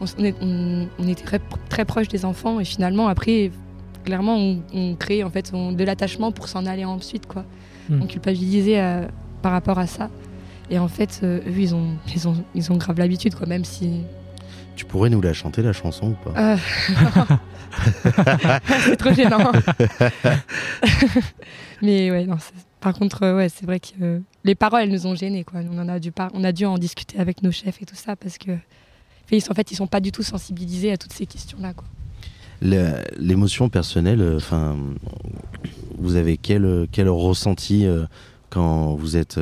On, 0.00 0.04
s- 0.04 0.16
on 0.18 0.24
est, 0.24 0.34
on- 0.40 0.88
on 0.98 1.08
était 1.08 1.24
très, 1.24 1.40
très 1.68 1.84
proche 1.84 2.08
des 2.08 2.24
enfants, 2.24 2.58
et 2.60 2.64
finalement, 2.64 3.08
après, 3.08 3.50
clairement, 4.04 4.36
on, 4.36 4.62
on 4.74 4.94
crée 4.96 5.22
en 5.22 5.30
fait 5.30 5.50
on- 5.54 5.72
de 5.72 5.84
l'attachement 5.84 6.32
pour 6.32 6.48
s'en 6.48 6.66
aller 6.66 6.84
ensuite, 6.84 7.26
quoi. 7.26 7.44
Mm. 7.88 8.02
On 8.02 8.06
culpabilisait 8.06 8.80
euh, 8.80 9.06
par 9.42 9.52
rapport 9.52 9.78
à 9.78 9.86
ça. 9.86 10.08
Et 10.70 10.78
en 10.78 10.88
fait, 10.88 11.20
euh, 11.22 11.40
eux, 11.46 11.52
ils 11.58 11.74
ont, 11.74 11.88
ils 12.14 12.26
ont, 12.28 12.34
ils 12.54 12.72
ont 12.72 12.76
grave 12.76 12.98
l'habitude, 12.98 13.34
quoi, 13.34 13.46
même 13.46 13.64
si. 13.64 14.00
Tu 14.74 14.86
pourrais 14.86 15.10
nous 15.10 15.20
la 15.20 15.34
chanter, 15.34 15.60
la 15.62 15.74
chanson 15.74 16.16
ou 16.16 16.30
pas? 16.30 16.40
Euh, 16.40 16.56
c'est 18.84 18.96
trop 18.96 19.12
gênant. 19.12 19.52
Mais 21.82 22.10
ouais, 22.10 22.24
non. 22.26 22.36
c'est- 22.38 22.54
Par 22.82 22.92
contre, 22.94 23.22
euh, 23.22 23.36
ouais, 23.36 23.48
c'est 23.48 23.64
vrai 23.64 23.80
que 23.80 23.86
euh, 24.02 24.18
les 24.44 24.54
paroles, 24.54 24.82
elles 24.82 24.90
nous 24.90 25.06
ont 25.06 25.14
gênés, 25.14 25.44
quoi. 25.44 25.60
On 25.72 25.78
en 25.78 25.88
a 25.88 25.98
dû 25.98 26.12
on 26.34 26.44
a 26.44 26.52
dû 26.52 26.66
en 26.66 26.76
discuter 26.76 27.18
avec 27.18 27.42
nos 27.42 27.50
chefs 27.52 27.80
et 27.80 27.86
tout 27.86 27.94
ça 27.94 28.16
parce 28.16 28.36
que 28.36 28.50
ils 29.30 29.40
sont- 29.40 29.52
en 29.52 29.54
fait, 29.54 29.70
ils 29.70 29.76
sont 29.76 29.86
pas 29.86 30.00
du 30.00 30.12
tout 30.12 30.22
sensibilisés 30.24 30.92
à 30.92 30.96
toutes 30.98 31.12
ces 31.12 31.24
questions-là, 31.24 31.72
L'émotion 33.18 33.68
personnelle, 33.68 34.20
euh, 34.20 34.36
enfin, 34.36 34.76
vous 35.98 36.16
avez 36.16 36.36
quel, 36.36 36.86
quel 36.92 37.08
ressenti 37.08 37.86
quand 38.50 38.94
vous 38.94 39.16
êtes 39.16 39.40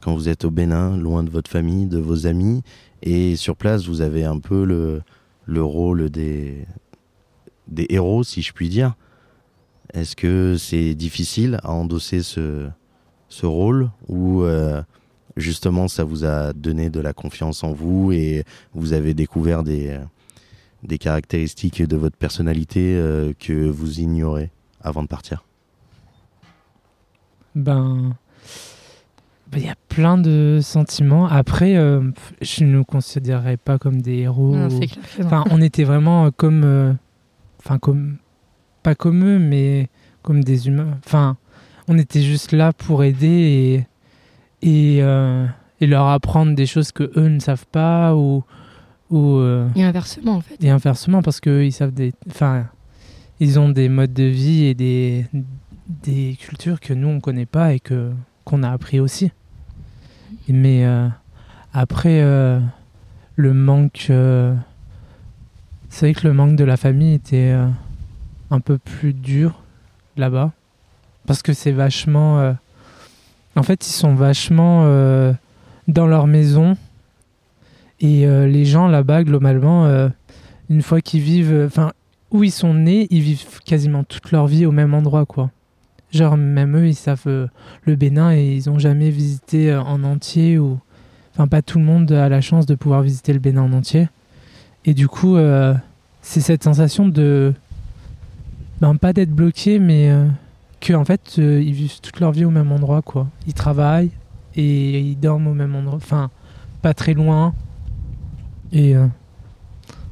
quand 0.00 0.14
vous 0.14 0.28
êtes 0.28 0.44
au 0.44 0.50
Bénin, 0.50 0.96
loin 0.98 1.22
de 1.22 1.30
votre 1.30 1.50
famille, 1.50 1.86
de 1.86 1.98
vos 1.98 2.26
amis, 2.26 2.62
et 3.02 3.36
sur 3.36 3.56
place, 3.56 3.86
vous 3.86 4.00
avez 4.02 4.24
un 4.24 4.38
peu 4.38 4.64
le, 4.64 5.00
le 5.46 5.62
rôle 5.64 6.10
des 6.10 6.66
des 7.68 7.86
héros, 7.88 8.24
si 8.24 8.42
je 8.42 8.52
puis 8.52 8.68
dire. 8.68 8.94
Est-ce 9.92 10.16
que 10.16 10.56
c'est 10.58 10.94
difficile 10.94 11.58
à 11.62 11.70
endosser 11.72 12.22
ce 12.22 12.68
ce 13.28 13.46
rôle 13.46 13.90
ou 14.08 14.42
euh, 14.42 14.82
justement 15.36 15.88
ça 15.88 16.04
vous 16.04 16.24
a 16.24 16.52
donné 16.52 16.88
de 16.90 17.00
la 17.00 17.12
confiance 17.12 17.64
en 17.64 17.72
vous 17.72 18.12
et 18.12 18.44
vous 18.74 18.92
avez 18.92 19.12
découvert 19.14 19.62
des 19.62 19.98
des 20.82 20.98
caractéristiques 20.98 21.82
de 21.82 21.96
votre 21.96 22.16
personnalité 22.16 22.94
euh, 22.96 23.32
que 23.38 23.52
vous 23.68 24.00
ignorez 24.00 24.50
avant 24.82 25.02
de 25.02 25.08
partir? 25.08 25.44
Ben. 27.54 28.14
ben, 29.50 29.58
Il 29.58 29.64
y 29.66 29.68
a 29.70 29.76
plein 29.88 30.18
de 30.18 30.60
sentiments. 30.62 31.26
Après, 31.26 31.76
euh, 31.76 32.10
je 32.42 32.64
ne 32.64 32.70
nous 32.72 32.84
considérerais 32.84 33.56
pas 33.56 33.78
comme 33.78 34.02
des 34.02 34.18
héros. 34.18 34.54
Non, 34.56 34.68
ou- 34.68 34.80
clair. 34.80 34.90
Enfin, 35.24 35.44
on 35.50 35.60
était 35.60 35.84
vraiment 35.84 36.30
comme. 36.30 36.64
euh, 36.64 36.92
Enfin, 37.60 37.78
comme. 37.78 38.18
Pas 38.84 38.94
comme 38.94 39.24
eux, 39.24 39.38
mais 39.40 39.88
comme 40.22 40.44
des 40.44 40.68
humains. 40.68 40.96
Enfin, 41.04 41.36
on 41.88 41.98
était 41.98 42.22
juste 42.22 42.52
là 42.52 42.72
pour 42.72 43.02
aider 43.02 43.26
et. 43.26 43.86
Et, 44.66 45.02
euh, 45.02 45.46
et 45.80 45.86
leur 45.86 46.06
apprendre 46.06 46.54
des 46.54 46.64
choses 46.64 46.90
que 46.92 47.10
eux 47.18 47.28
ne 47.28 47.38
savent 47.40 47.66
pas 47.66 48.14
ou. 48.14 48.44
ou 49.10 49.36
euh, 49.38 49.68
Et 49.76 49.82
inversement, 49.82 50.36
en 50.36 50.40
fait. 50.40 50.62
et 50.64 50.70
inversement, 50.70 51.20
parce 51.20 51.40
qu'ils 51.40 51.72
savent 51.72 51.92
des. 51.92 52.12
Enfin, 52.30 52.66
ils 53.40 53.58
ont 53.58 53.68
des 53.68 53.88
modes 53.90 54.14
de 54.14 54.24
vie 54.24 54.64
et 54.64 54.74
des, 54.74 55.26
des 55.88 56.36
cultures 56.40 56.80
que 56.80 56.94
nous, 56.94 57.08
on 57.08 57.20
connaît 57.20 57.44
pas 57.46 57.74
et 57.74 57.80
que 57.80 58.12
qu'on 58.44 58.62
a 58.62 58.70
appris 58.70 59.00
aussi. 59.00 59.32
Mais 60.48 60.84
euh, 60.86 61.08
après, 61.74 62.22
le 63.36 63.54
manque. 63.54 64.10
c'est 65.90 66.06
vrai 66.06 66.14
que 66.14 66.26
le 66.26 66.32
manque 66.32 66.56
de 66.56 66.64
la 66.64 66.76
famille 66.78 67.14
était 67.14 67.54
un 68.54 68.60
peu 68.60 68.78
plus 68.78 69.12
dur 69.12 69.62
là-bas. 70.16 70.52
Parce 71.26 71.42
que 71.42 71.52
c'est 71.52 71.72
vachement. 71.72 72.40
euh, 72.40 72.52
en 73.56 73.62
fait, 73.62 73.86
ils 73.86 73.92
sont 73.92 74.14
vachement 74.14 74.82
euh, 74.84 75.32
dans 75.88 76.06
leur 76.06 76.26
maison. 76.26 76.76
Et 78.00 78.26
euh, 78.26 78.46
les 78.46 78.64
gens 78.64 78.88
là-bas, 78.88 79.24
globalement, 79.24 80.10
une 80.70 80.82
fois 80.82 81.00
qu'ils 81.00 81.22
vivent. 81.22 81.64
Enfin, 81.66 81.92
où 82.30 82.42
ils 82.42 82.50
sont 82.50 82.74
nés, 82.74 83.06
ils 83.10 83.20
vivent 83.20 83.60
quasiment 83.64 84.02
toute 84.04 84.32
leur 84.32 84.46
vie 84.46 84.66
au 84.66 84.72
même 84.72 84.94
endroit, 84.94 85.24
quoi. 85.24 85.50
Genre, 86.10 86.36
même 86.36 86.76
eux, 86.76 86.88
ils 86.88 86.94
savent 86.94 87.48
le 87.82 87.96
Bénin 87.96 88.32
et 88.32 88.54
ils 88.54 88.70
ont 88.70 88.78
jamais 88.78 89.10
visité 89.10 89.74
en 89.74 90.02
entier. 90.04 90.58
ou 90.58 90.78
Enfin, 91.32 91.48
pas 91.48 91.62
tout 91.62 91.78
le 91.78 91.84
monde 91.84 92.12
a 92.12 92.28
la 92.28 92.40
chance 92.40 92.66
de 92.66 92.74
pouvoir 92.74 93.02
visiter 93.02 93.32
le 93.32 93.40
Bénin 93.40 93.62
en 93.62 93.72
entier. 93.72 94.08
Et 94.84 94.94
du 94.94 95.08
coup, 95.08 95.36
c'est 96.22 96.40
cette 96.40 96.64
sensation 96.64 97.06
de. 97.08 97.54
Ben, 98.84 98.96
pas 98.96 99.14
d'être 99.14 99.30
bloqué, 99.30 99.78
mais 99.78 100.10
euh, 100.10 100.28
que, 100.78 100.92
en 100.92 101.06
fait, 101.06 101.36
euh, 101.38 101.62
ils 101.62 101.72
vivent 101.72 102.02
toute 102.02 102.20
leur 102.20 102.32
vie 102.32 102.44
au 102.44 102.50
même 102.50 102.70
endroit, 102.70 103.00
quoi. 103.00 103.28
Ils 103.46 103.54
travaillent 103.54 104.10
et 104.56 105.00
ils 105.00 105.16
dorment 105.18 105.46
au 105.46 105.54
même 105.54 105.74
endroit. 105.74 105.96
Enfin, 105.96 106.30
pas 106.82 106.92
très 106.92 107.14
loin. 107.14 107.54
Et 108.72 108.94
euh, 108.94 109.06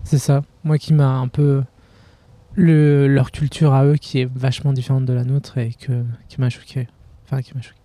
c'est 0.05 0.17
ça, 0.17 0.41
moi 0.65 0.79
qui 0.79 0.95
m'a 0.95 1.11
un 1.11 1.29
peu 1.29 1.63
le, 2.55 3.09
leur 3.09 3.31
culture 3.31 3.75
à 3.75 3.85
eux 3.85 3.97
qui 3.97 4.21
est 4.21 4.29
vachement 4.35 4.73
différente 4.73 5.05
de 5.05 5.13
la 5.13 5.25
nôtre 5.25 5.59
et 5.59 5.75
que, 5.75 6.03
qui 6.31 6.41
m'a 6.41 6.49
choqué. 6.49 6.89
Enfin, 7.27 7.43
qui 7.43 7.55
m'a 7.55 7.61
choqué. 7.61 7.77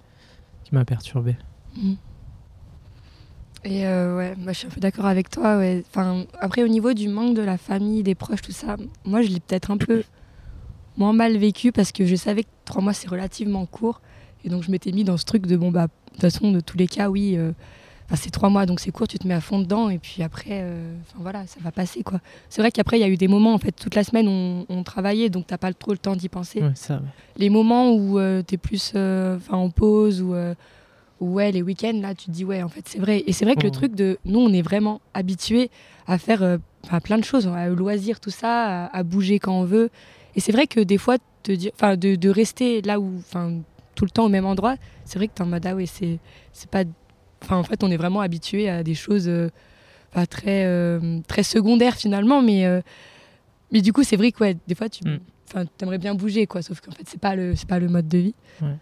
Qui 0.63 0.74
m'a 0.74 0.86
perturbé. 0.86 1.36
Mm. 1.75 1.94
Et 3.65 3.86
euh, 3.86 4.15
ouais, 4.15 4.36
moi 4.38 4.53
je 4.53 4.60
suis 4.60 4.67
un 4.67 4.72
peu 4.72 4.79
d'accord 4.79 5.08
avec 5.08 5.29
toi. 5.29 5.62
Enfin, 5.89 6.24
après, 6.39 6.63
au 6.63 6.70
niveau 6.70 6.94
du 6.94 7.10
manque 7.10 7.36
de 7.36 7.41
la 7.41 7.58
famille, 7.58 8.03
des 8.03 8.15
proches, 8.15 8.41
tout 8.41 8.53
ça, 8.53 8.77
moi 9.03 9.22
je 9.22 9.27
l'ai 9.27 9.41
peut-être 9.41 9.70
un 9.70 9.77
peu 9.77 10.03
moins 10.98 11.13
mal 11.13 11.38
vécu 11.38 11.72
parce 11.72 11.92
que 11.92 12.06
je 12.06 12.16
savais 12.16 12.44
que 12.44 12.50
trois 12.66 12.82
mois 12.82 12.94
c'est 12.94 13.08
relativement 13.10 13.66
court. 13.66 14.01
Et 14.44 14.50
donc 14.50 14.63
je 14.63 14.72
m'étais 14.72 14.92
mis 14.92 15.04
dans 15.04 15.18
ce 15.18 15.25
truc 15.25 15.46
de 15.46 15.56
bon, 15.56 15.72
bah, 15.72 15.88
de 15.88 16.12
toute 16.13 16.22
façon, 16.22 16.51
de 16.51 16.60
tous 16.60 16.77
les 16.77 16.88
cas, 16.88 17.10
oui, 17.10 17.36
euh, 17.38 17.51
c'est 18.16 18.30
trois 18.32 18.50
mois 18.50 18.66
donc 18.66 18.80
c'est 18.80 18.92
court, 18.92 19.08
tu 19.08 19.20
te 19.20 19.27
mets 19.27 19.34
à 19.34 19.42
fond 19.42 19.60
dedans 19.60 19.89
et 19.89 19.98
puis 19.98 20.24
après, 20.24 20.62
euh, 20.62 20.94
voilà, 21.16 21.46
ça 21.48 21.60
va 21.62 21.72
passer 21.72 22.04
quoi. 22.04 22.20
C'est 22.50 22.62
vrai 22.62 22.72
qu'après, 22.72 22.98
il 22.98 23.01
y 23.01 23.04
a 23.04 23.10
eu 23.10 23.18
des 23.18 23.27
moments, 23.27 23.54
en 23.54 23.58
fait, 23.60 23.72
toute 23.72 23.96
la 23.96 24.04
semaine 24.04 24.27
on, 24.27 24.66
on 24.70 24.84
travaillait 24.84 25.30
donc 25.30 25.48
t'as 25.48 25.58
pas 25.58 25.74
trop 25.74 25.92
le 25.92 25.98
temps 25.98 26.16
d'y 26.16 26.30
penser. 26.30 26.62
Ouais, 26.62 26.72
ça, 26.75 26.96
ouais. 26.96 27.01
Les 27.38 27.50
moments 27.50 27.92
où 27.94 28.20
euh, 28.20 28.42
tu 28.48 28.56
es 28.56 28.58
plus 28.58 28.94
euh, 28.96 29.38
en 29.50 29.70
pause 29.70 30.22
ou 30.22 30.34
ou 31.20 31.34
ouais, 31.34 31.51
les 31.51 31.62
week-ends, 31.63 32.00
là, 32.00 32.13
tu 32.13 32.25
te 32.25 32.32
dis, 32.32 32.46
ouais, 32.46 32.62
en 32.62 32.70
fait, 32.70 32.88
c'est 32.88 33.00
vrai. 33.00 33.24
Et 33.25 33.34
c'est 33.34 33.44
vrai 33.44 33.56
que 33.56 33.63
le 33.63 33.72
truc 33.72 33.96
de. 33.96 34.20
Nous, 34.25 34.39
on 34.39 34.54
est 34.54 34.62
vraiment 34.62 35.01
habitués 35.16 35.72
à 36.06 36.18
faire 36.20 36.44
euh, 36.44 36.58
plein 37.04 37.18
de 37.18 37.24
choses, 37.24 37.48
à 37.48 37.68
loisir, 37.70 38.20
tout 38.20 38.30
ça, 38.30 38.86
à, 38.86 38.98
à 38.98 39.01
bouger 39.04 39.39
quand 39.39 39.54
on 39.60 39.63
veut. 39.63 39.89
Et 40.38 40.39
c'est 40.39 40.51
vrai 40.53 40.67
que 40.67 40.79
des 40.79 40.98
fois, 40.98 41.17
te 41.44 41.51
dire, 41.51 41.72
enfin, 41.75 41.98
de, 41.98 42.15
de 42.15 42.29
rester 42.29 42.82
là 42.84 43.00
où. 43.00 43.15
Enfin, 43.20 43.51
tout 43.96 44.06
le 44.06 44.12
temps 44.12 44.25
au 44.25 44.29
même 44.29 44.46
endroit, 44.46 44.75
c'est 45.06 45.17
vrai 45.17 45.27
que 45.27 45.34
t'es 45.34 45.41
en 45.41 45.48
mode, 45.48 45.65
ah 45.65 45.75
ouais, 45.75 45.88
c'est 45.88 46.20
pas. 46.72 46.84
Enfin, 47.44 47.58
en 47.58 47.63
fait, 47.63 47.84
on 47.84 47.89
est 47.91 47.98
vraiment 47.98 48.22
habitué 48.22 48.70
à 48.70 48.84
des 48.84 48.94
choses 48.94 49.27
euh, 49.27 49.50
très, 50.29 50.65
euh, 50.65 51.20
très 51.27 51.44
secondaires 51.44 51.96
finalement, 51.96 52.41
mais. 52.41 52.65
euh, 52.65 52.82
mais 53.72 53.82
du 53.82 53.91
coup, 53.91 54.03
c'est 54.03 54.15
vrai 54.15 54.32
que, 54.32 54.39
ouais, 54.44 54.56
des 54.67 54.75
fois, 54.75 54.88
tu. 54.89 55.03
Mm. 55.08 55.20
Enfin, 55.50 55.65
t'aimerais 55.77 55.98
bien 55.98 56.13
bouger, 56.13 56.46
quoi, 56.46 56.62
sauf 56.62 56.79
qu'en 56.82 56.91
fait, 56.91 57.03
c'est 57.08 57.20
pas, 57.20 57.36
le- 57.36 57.56
c'est 57.56 57.67
pas 57.67 57.79
le 57.79 57.88
mode 57.89 58.08
de 58.08 58.17
vie. 58.17 58.36
Ouais. 58.62 58.75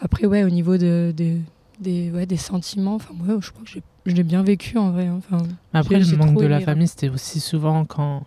Après, 0.00 0.26
ouais, 0.26 0.44
au 0.44 0.50
niveau 0.50 0.76
de, 0.76 1.12
de- 1.16 1.38
des, 1.80 2.10
ouais, 2.10 2.26
des 2.26 2.36
sentiments, 2.36 2.94
enfin, 2.96 3.14
ouais, 3.26 3.36
je 3.40 3.50
crois 3.50 3.64
que 3.64 3.70
j'ai- 3.70 3.82
je 4.06 4.14
l'ai 4.14 4.22
bien 4.22 4.42
vécu 4.42 4.76
en 4.78 4.90
vrai. 4.90 5.06
hein. 5.06 5.18
Enfin, 5.18 5.42
Après, 5.72 5.98
le 5.98 6.16
manque 6.16 6.36
de 6.40 6.46
la 6.46 6.60
famille, 6.60 6.88
c'était 6.88 7.08
aussi 7.08 7.40
souvent 7.40 7.84
quand. 7.84 8.22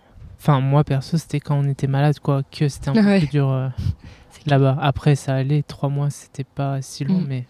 Enfin, 0.46 0.60
moi 0.60 0.84
perso, 0.84 1.18
c'était 1.18 1.40
quand 1.40 1.58
on 1.58 1.64
était 1.70 1.88
malade, 1.88 2.20
quoi, 2.20 2.44
que 2.44 2.68
c'était 2.68 2.90
un 2.90 2.94
peu 2.96 3.18
plus 3.20 3.28
dur 3.30 3.50
euh, 3.50 3.70
là-bas. 4.46 4.78
Après, 4.82 5.16
ça 5.16 5.36
allait, 5.36 5.64
trois 5.64 5.88
mois, 5.88 6.10
c'était 6.10 6.44
pas 6.44 6.82
si 6.82 7.06
long, 7.06 7.22
Mm. 7.22 7.26
mais 7.30 7.46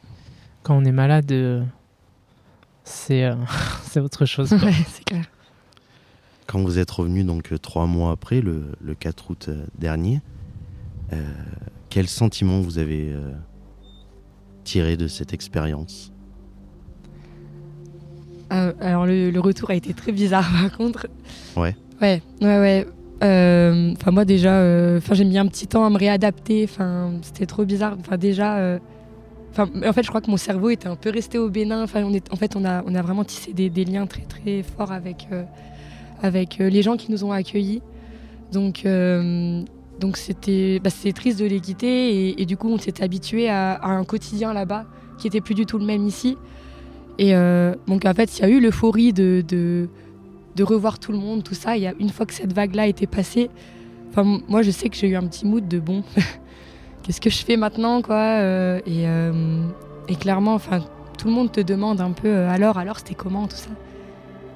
quand 0.62 0.78
on 0.78 0.86
est 0.86 0.92
malade, 0.92 1.32
euh, 1.32 1.64
c'est 2.84 3.24
euh, 3.24 3.34
c'est 3.84 4.00
autre 4.00 4.26
chose. 4.28 4.50
quoi. 4.50 4.60
Ouais, 4.68 4.74
c'est 4.90 5.04
clair. 5.06 5.26
Quand 6.46 6.62
vous 6.62 6.78
êtes 6.78 6.92
revenu 6.92 7.24
donc 7.24 7.52
euh, 7.52 7.58
trois 7.58 7.88
mois 7.88 8.12
après, 8.12 8.42
le, 8.42 8.74
le 8.80 8.94
4 8.94 9.32
août 9.32 9.50
dernier, 9.80 10.22
euh, 11.14 11.18
quel 11.90 12.08
sentiment 12.08 12.60
vous 12.62 12.78
avez 12.78 13.10
euh, 13.12 13.32
tiré 14.66 14.98
de 14.98 15.08
cette 15.08 15.34
expérience? 15.34 16.12
Euh, 18.52 18.72
alors, 18.80 19.08
le, 19.08 19.32
le 19.32 19.40
retour 19.40 19.72
a 19.72 19.74
été 19.76 19.96
très 19.96 20.12
bizarre, 20.12 20.48
par 20.62 20.78
contre. 20.78 21.08
Ouais. 21.56 21.76
Ouais, 22.04 22.22
ouais, 22.42 22.60
ouais. 22.60 22.88
Euh, 23.24 23.94
Enfin, 23.96 24.12
moi, 24.12 24.26
déjà, 24.26 24.56
euh, 24.56 24.98
enfin, 24.98 25.14
j'ai 25.14 25.24
mis 25.24 25.38
un 25.38 25.48
petit 25.48 25.68
temps 25.68 25.86
à 25.86 25.90
me 25.90 25.98
réadapter. 25.98 26.66
Enfin, 26.70 27.14
c'était 27.22 27.46
trop 27.46 27.64
bizarre. 27.64 27.96
Enfin, 28.00 28.18
déjà. 28.18 28.58
euh, 28.58 28.80
Enfin, 29.52 29.70
en 29.88 29.94
fait, 29.94 30.02
je 30.02 30.10
crois 30.10 30.20
que 30.20 30.32
mon 30.32 30.38
cerveau 30.38 30.72
était 30.72 30.88
un 30.88 30.96
peu 30.96 31.12
resté 31.12 31.38
au 31.38 31.48
Bénin. 31.48 31.84
Enfin, 31.84 32.04
on 32.04 32.12
en 32.12 32.36
fait, 32.36 32.56
on 32.56 32.66
a, 32.66 32.84
on 32.88 32.96
a 32.96 33.02
vraiment 33.04 33.24
tissé 33.24 33.54
des, 33.54 33.70
liens 33.86 34.08
très, 34.08 34.24
très 34.24 34.64
forts 34.64 34.92
avec, 34.92 35.28
avec 36.24 36.58
les 36.58 36.82
gens 36.82 36.98
qui 36.98 37.12
nous 37.12 37.24
ont 37.24 37.32
accueillis. 37.32 37.84
Donc, 38.52 38.88
donc 40.00 40.18
c'était, 40.18 40.82
bah, 40.84 40.90
triste 41.14 41.40
de 41.40 41.46
les 41.46 41.60
quitter. 41.60 42.42
Et, 42.42 42.46
du 42.48 42.58
coup, 42.58 42.68
on 42.68 42.80
s'était 42.80 43.04
habitué 43.04 43.48
à, 43.48 43.80
un 43.84 44.04
quotidien 44.06 44.54
là-bas 44.54 44.86
qui 45.20 45.28
était 45.28 45.42
plus 45.42 45.54
du 45.54 45.68
tout 45.68 45.78
le 45.78 45.86
même 45.86 46.08
ici. 46.08 46.36
Et 47.20 47.34
donc, 47.86 48.06
en 48.06 48.14
fait, 48.16 48.40
il 48.40 48.42
y 48.42 48.46
a 48.46 48.50
eu 48.50 48.60
l'euphorie 48.60 49.14
de, 49.14 49.88
de 50.56 50.64
revoir 50.64 51.00
tout 51.00 51.12
le 51.12 51.18
monde, 51.18 51.44
tout 51.44 51.54
ça. 51.56 51.72
A 51.72 51.94
une 52.00 52.10
fois 52.10 52.26
que 52.26 52.34
cette 52.34 52.54
vague-là 52.54 52.88
était 52.88 53.08
passée, 53.08 53.50
enfin, 54.12 54.40
moi, 54.48 54.62
je 54.62 54.72
sais 54.72 54.90
que 54.90 54.96
j'ai 54.96 55.08
eu 55.10 55.16
un 55.16 55.26
petit 55.28 55.46
mood 55.46 55.68
de 55.68 55.80
bon, 55.80 56.04
qu'est-ce 57.04 57.20
que 57.22 57.30
je 57.30 57.44
fais 57.44 57.58
maintenant, 57.58 58.02
quoi 58.02 58.16
euh, 58.40 58.80
et, 58.86 59.08
euh, 59.08 59.64
et 60.08 60.16
clairement, 60.16 60.54
enfin, 60.54 60.80
tout 61.18 61.28
le 61.28 61.34
monde 61.34 61.52
te 61.52 61.62
demande 61.62 62.02
un 62.02 62.12
peu, 62.12 62.28
euh, 62.28 62.50
alors, 62.50 62.78
alors, 62.78 62.98
c'était 63.00 63.16
comment, 63.16 63.48
tout 63.48 63.56
ça. 63.56 63.70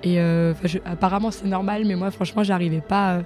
Et 0.03 0.15
je- 0.15 0.77
apparemment, 0.85 1.31
c'est 1.31 1.47
normal, 1.47 1.83
mais 1.85 1.95
moi, 1.95 2.11
franchement, 2.11 2.43
j'arrivais 2.43 2.81
pas 2.81 3.21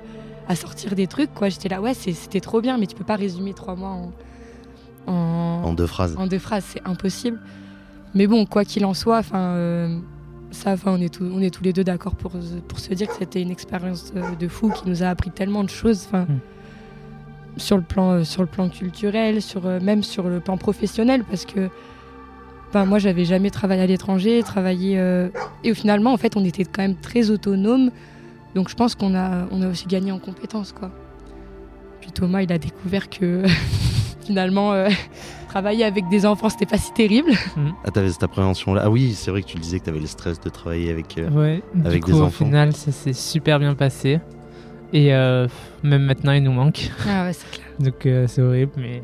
à 0.48 0.56
sortir 0.56 0.96
des 0.96 1.06
trucs, 1.06 1.34
quoi. 1.34 1.50
J'étais 1.50 1.68
là, 1.70 1.82
ouais, 1.82 1.94
c'était 1.94 2.40
trop 2.40 2.62
bien, 2.62 2.78
mais 2.78 2.88
tu 2.88 2.96
peux 2.96 3.04
pas 3.04 3.18
résumer 3.18 3.54
trois 3.54 3.76
mois 3.76 3.90
en, 3.90 4.12
en, 5.12 5.64
En 5.66 5.74
deux 5.74 5.86
phrases. 5.86 6.16
en 6.18 6.28
deux 6.28 6.40
phrases, 6.40 6.64
c'est 6.66 6.82
impossible. 6.86 7.40
Mais 8.16 8.26
bon, 8.26 8.46
quoi 8.46 8.64
qu'il 8.66 8.86
en 8.86 8.94
soit, 8.94 9.18
enfin, 9.20 10.00
ça, 10.52 10.74
enfin, 10.74 10.92
on 10.98 11.02
est 11.02 11.14
tous, 11.14 11.30
on 11.34 11.42
est 11.42 11.50
tous 11.50 11.64
les 11.64 11.74
deux 11.74 11.84
d'accord 11.84 12.16
pour, 12.16 12.34
pour 12.68 12.80
se 12.80 12.94
dire 12.94 13.08
que 13.08 13.16
c'était 13.16 13.42
une 13.42 13.52
expérience 13.52 14.14
de 14.40 14.48
fou 14.48 14.70
qui 14.70 14.88
nous 14.90 15.02
a 15.04 15.08
appris 15.08 15.32
tellement 15.32 15.64
de 15.64 15.70
choses, 15.70 16.06
enfin, 16.08 16.28
Mm. 17.56 17.60
sur 17.60 17.78
le 17.78 17.84
plan, 17.84 18.12
euh, 18.12 18.24
sur 18.24 18.42
le 18.42 18.48
plan 18.48 18.70
culturel, 18.70 19.42
sur 19.42 19.66
euh, 19.66 19.80
même 19.80 20.04
sur 20.04 20.28
le 20.28 20.40
plan 20.40 20.58
professionnel, 20.58 21.24
parce 21.24 21.46
que, 21.46 21.70
ben, 22.74 22.86
moi, 22.86 23.00
j'avais 23.00 23.26
jamais 23.26 23.50
travaillé 23.50 23.82
à 23.82 23.86
l'étranger, 23.86 24.42
travaillé, 24.44 24.98
euh, 24.98 25.30
et 25.64 25.74
finalement, 25.74 26.14
en 26.14 26.18
fait, 26.18 26.38
on 26.38 26.46
était 26.46 26.64
quand 26.64 26.82
même 26.82 26.96
très 26.96 27.30
autonome. 27.30 27.92
Donc, 28.56 28.70
je 28.70 28.76
pense 28.76 28.96
qu'on 28.96 29.16
a, 29.16 29.48
on 29.52 29.62
a 29.62 29.68
aussi 29.68 29.88
gagné 29.88 30.12
en 30.12 30.20
compétences, 30.20 30.72
quoi. 30.72 30.92
Puis 32.00 32.12
Thomas, 32.12 32.42
il 32.42 32.52
a 32.52 32.58
découvert 32.58 33.10
que 33.10 33.44
finalement, 34.26 34.74
travailler 35.52 35.84
avec 35.84 36.08
des 36.08 36.26
enfants, 36.26 36.48
c'était 36.50 36.66
pas 36.66 36.78
si 36.78 36.94
terrible. 36.94 37.32
Ah, 37.84 37.92
t'avais 37.92 38.10
cette 38.10 38.24
appréhension-là. 38.24 38.84
Ah 38.86 38.90
oui, 38.90 39.14
c'est 39.14 39.32
vrai 39.32 39.42
que 39.42 39.48
tu 39.48 39.58
le 39.58 39.62
disais 39.62 39.80
que 39.80 39.86
t'avais 39.86 40.00
le 40.00 40.08
stress 40.08 40.40
de 40.40 40.50
travailler 40.50 40.90
avec. 40.92 41.18
euh, 41.18 41.30
Ouais, 41.30 41.62
Avec 41.84 42.06
du 42.06 42.12
des 42.12 42.18
coup, 42.18 42.20
au 42.20 42.26
enfants. 42.28 42.46
final, 42.46 42.72
ça 42.74 42.92
s'est 42.94 43.12
super 43.14 43.60
bien 43.60 43.76
passé. 43.76 44.22
Et 44.94 45.14
euh, 45.14 45.48
même 45.84 46.04
maintenant, 46.04 46.32
il 46.32 46.44
nous 46.44 46.54
manque. 46.54 46.90
Ah 47.08 47.26
ouais, 47.26 47.34
c'est 47.34 47.50
clair. 47.52 47.68
Donc 47.80 48.06
euh, 48.06 48.28
c'est 48.28 48.42
horrible, 48.42 48.72
mais 48.78 49.04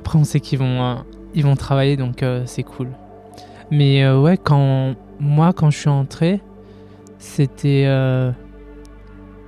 après 0.00 0.18
on 0.18 0.24
sait 0.24 0.40
qu'ils 0.40 0.58
vont, 0.58 0.82
euh, 0.82 0.94
ils 1.34 1.44
vont 1.44 1.56
travailler, 1.56 1.96
donc 1.96 2.22
euh, 2.22 2.42
c'est 2.46 2.62
cool. 2.62 2.88
Mais 3.70 4.02
euh, 4.04 4.20
ouais, 4.20 4.36
quand 4.38 4.94
moi 5.20 5.52
quand 5.54 5.70
je 5.70 5.78
suis 5.78 5.88
entré, 5.90 6.40
c'était 7.18 7.84
euh, 7.86 8.32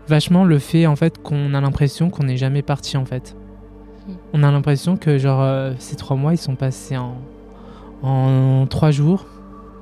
vachement 0.08 0.44
le 0.44 0.58
fait 0.58 0.86
en 0.86 0.96
fait 0.96 1.22
qu'on 1.22 1.54
a 1.54 1.60
l'impression 1.60 2.10
qu'on 2.10 2.24
n'est 2.24 2.36
jamais 2.36 2.62
parti 2.62 2.96
en 2.96 3.04
fait. 3.06 3.36
On 4.32 4.42
a 4.42 4.50
l'impression 4.50 4.96
que 4.96 5.18
genre 5.18 5.42
euh, 5.42 5.74
ces 5.78 5.96
trois 5.96 6.16
mois 6.16 6.32
ils 6.34 6.38
sont 6.38 6.54
passés 6.56 6.96
en 6.96 7.16
en 8.02 8.66
trois 8.66 8.90
jours, 8.90 9.26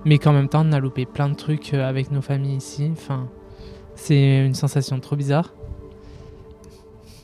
mais 0.04 0.18
qu'en 0.18 0.32
même 0.32 0.48
temps 0.48 0.64
on 0.66 0.72
a 0.72 0.80
loupé 0.80 1.06
plein 1.06 1.28
de 1.28 1.34
trucs 1.34 1.74
euh, 1.74 1.88
avec 1.88 2.10
nos 2.10 2.22
familles 2.22 2.56
ici. 2.56 2.88
Enfin, 2.92 3.28
c'est 3.94 4.44
une 4.44 4.54
sensation 4.54 4.98
trop 5.00 5.16
bizarre. 5.16 5.52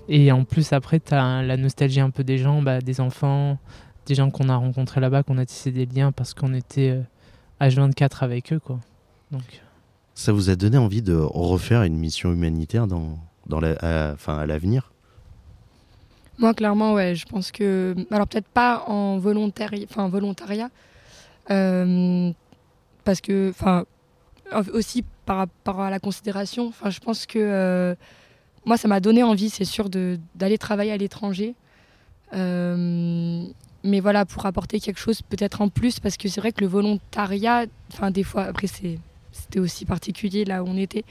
Et 0.08 0.30
en 0.32 0.44
plus, 0.44 0.72
après, 0.74 1.00
tu 1.00 1.14
as 1.14 1.42
la 1.42 1.56
nostalgie 1.56 2.00
un 2.00 2.10
peu 2.10 2.24
des 2.24 2.36
gens, 2.36 2.60
bah, 2.60 2.80
des 2.80 3.00
enfants, 3.00 3.58
des 4.06 4.14
gens 4.14 4.30
qu'on 4.30 4.48
a 4.50 4.56
rencontrés 4.56 5.00
là-bas, 5.00 5.22
qu'on 5.22 5.38
a 5.38 5.46
tissé 5.46 5.70
des 5.70 5.86
liens 5.86 6.12
parce 6.12 6.34
qu'on 6.34 6.52
était 6.52 6.90
euh, 6.90 7.66
H24 7.66 8.22
avec 8.22 8.52
eux. 8.52 8.58
Quoi. 8.58 8.78
Donc, 9.30 9.62
Ça 10.14 10.32
vous 10.32 10.50
a 10.50 10.56
donné 10.56 10.76
envie 10.76 11.00
de 11.00 11.14
refaire 11.16 11.84
une 11.84 11.96
mission 11.96 12.32
humanitaire 12.32 12.86
dans, 12.86 13.18
dans 13.46 13.60
la, 13.60 13.76
à, 13.80 14.14
à 14.26 14.46
l'avenir? 14.46 14.92
Moi, 16.38 16.52
clairement, 16.54 16.94
ouais, 16.94 17.14
je 17.14 17.26
pense 17.26 17.52
que. 17.52 17.94
Alors, 18.10 18.26
peut-être 18.26 18.48
pas 18.48 18.84
en 18.88 19.18
enfin, 19.18 20.08
volontariat, 20.08 20.70
euh, 21.50 22.30
parce 23.04 23.20
que. 23.20 23.50
Enfin, 23.50 23.84
aussi 24.72 25.04
par 25.26 25.38
rapport 25.38 25.80
à 25.80 25.90
la 25.90 25.98
considération, 26.00 26.68
enfin, 26.68 26.90
je 26.90 27.00
pense 27.00 27.26
que. 27.26 27.38
euh, 27.38 27.94
moi, 28.66 28.76
ça 28.78 28.88
m'a 28.88 29.00
donné 29.00 29.22
envie, 29.22 29.50
c'est 29.50 29.66
sûr, 29.66 29.90
d'aller 29.90 30.58
travailler 30.58 30.92
à 30.92 30.96
l'étranger. 30.96 31.54
Euh, 32.32 33.44
mais 33.84 34.00
voilà, 34.00 34.24
pour 34.24 34.46
apporter 34.46 34.80
quelque 34.80 34.98
chose 34.98 35.20
peut-être 35.20 35.60
en 35.60 35.68
plus, 35.68 36.00
parce 36.00 36.16
que 36.16 36.28
c'est 36.28 36.40
vrai 36.40 36.50
que 36.50 36.62
le 36.62 36.66
volontariat, 36.66 37.66
enfin, 37.92 38.10
des 38.10 38.22
fois, 38.22 38.44
après, 38.44 38.66
c'était 38.66 39.58
aussi 39.58 39.84
particulier 39.84 40.46
là 40.46 40.64
où 40.64 40.66
on 40.66 40.78
était, 40.78 41.04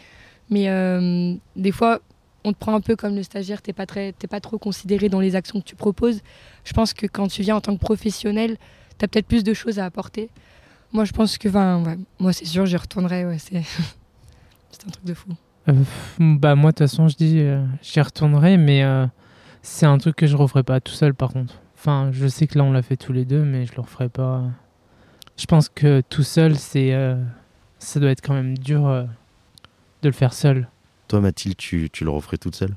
mais 0.50 0.66
des 1.56 1.72
fois, 1.72 2.00
on 2.44 2.54
te 2.54 2.58
prend 2.58 2.76
un 2.76 2.82
peu 2.82 2.96
comme 2.96 3.16
le 3.16 3.24
stagiaire, 3.24 3.62
t'es 3.62 3.74
pas 3.74 3.86
pas 3.86 4.40
trop 4.40 4.58
considéré 4.58 5.10
dans 5.10 5.20
les 5.20 5.36
actions 5.36 5.60
que 5.60 5.66
tu 5.66 5.76
proposes. 5.76 6.22
Je 6.64 6.74
pense 6.74 6.94
que 6.94 7.06
quand 7.06 7.28
tu 7.28 7.42
viens 7.42 7.56
en 7.56 7.62
tant 7.62 7.76
que 7.76 7.80
professionnel, 7.80 8.58
t'as 8.98 9.08
peut-être 9.08 9.28
plus 9.28 9.44
de 9.44 9.54
choses 9.54 9.80
à 9.80 9.86
apporter. 9.86 10.30
Moi, 10.92 11.06
je 11.06 11.12
pense 11.12 11.38
que, 11.38 11.50
ouais, 11.50 11.98
moi, 12.20 12.34
c'est 12.34 12.46
sûr, 12.46 12.66
j'y 12.66 12.78
retournerai. 12.78 13.26
Ouais, 13.26 13.38
c'est, 13.40 13.58
un 14.86 14.90
truc 14.92 15.06
de 15.06 15.14
fou. 15.14 15.30
euh, 15.70 15.74
bah, 16.20 16.56
moi, 16.56 16.72
de 16.72 16.78
toute 16.78 16.88
façon, 16.90 17.08
je 17.08 17.16
dis, 17.16 17.40
euh, 17.40 17.66
j'y 17.82 18.02
retournerai, 18.02 18.58
mais 18.58 18.84
euh, 18.84 19.08
c'est 19.62 19.86
un 19.86 19.98
truc 19.98 20.16
que 20.16 20.28
je 20.28 20.36
referai 20.36 20.64
pas 20.64 20.82
tout 20.82 20.94
seul, 20.94 21.14
par 21.14 21.32
contre. 21.32 21.56
Enfin, 21.76 22.10
je 22.12 22.28
sais 22.28 22.48
que 22.48 22.58
là, 22.58 22.64
on 22.64 22.72
l'a 22.72 22.82
fait 22.82 22.98
tous 22.98 23.14
les 23.14 23.26
deux, 23.26 23.44
mais 23.44 23.66
je 23.66 23.74
le 23.76 23.82
referai 23.82 24.10
pas. 24.10 24.44
Je 25.38 25.46
pense 25.46 25.68
que 25.68 26.02
tout 26.10 26.24
seul, 26.24 26.56
c'est, 26.56 26.94
ça 27.80 28.00
doit 28.00 28.12
être 28.12 28.22
quand 28.22 28.36
même 28.36 28.58
dur 28.58 28.84
de 28.84 30.08
le 30.08 30.14
faire 30.14 30.32
seul. 30.34 30.70
Toi, 31.14 31.22
Mathilde, 31.22 31.56
tu, 31.58 31.92
tu 31.92 32.06
le 32.06 32.10
referais 32.10 32.40
toute 32.40 32.56
seule? 32.56 32.76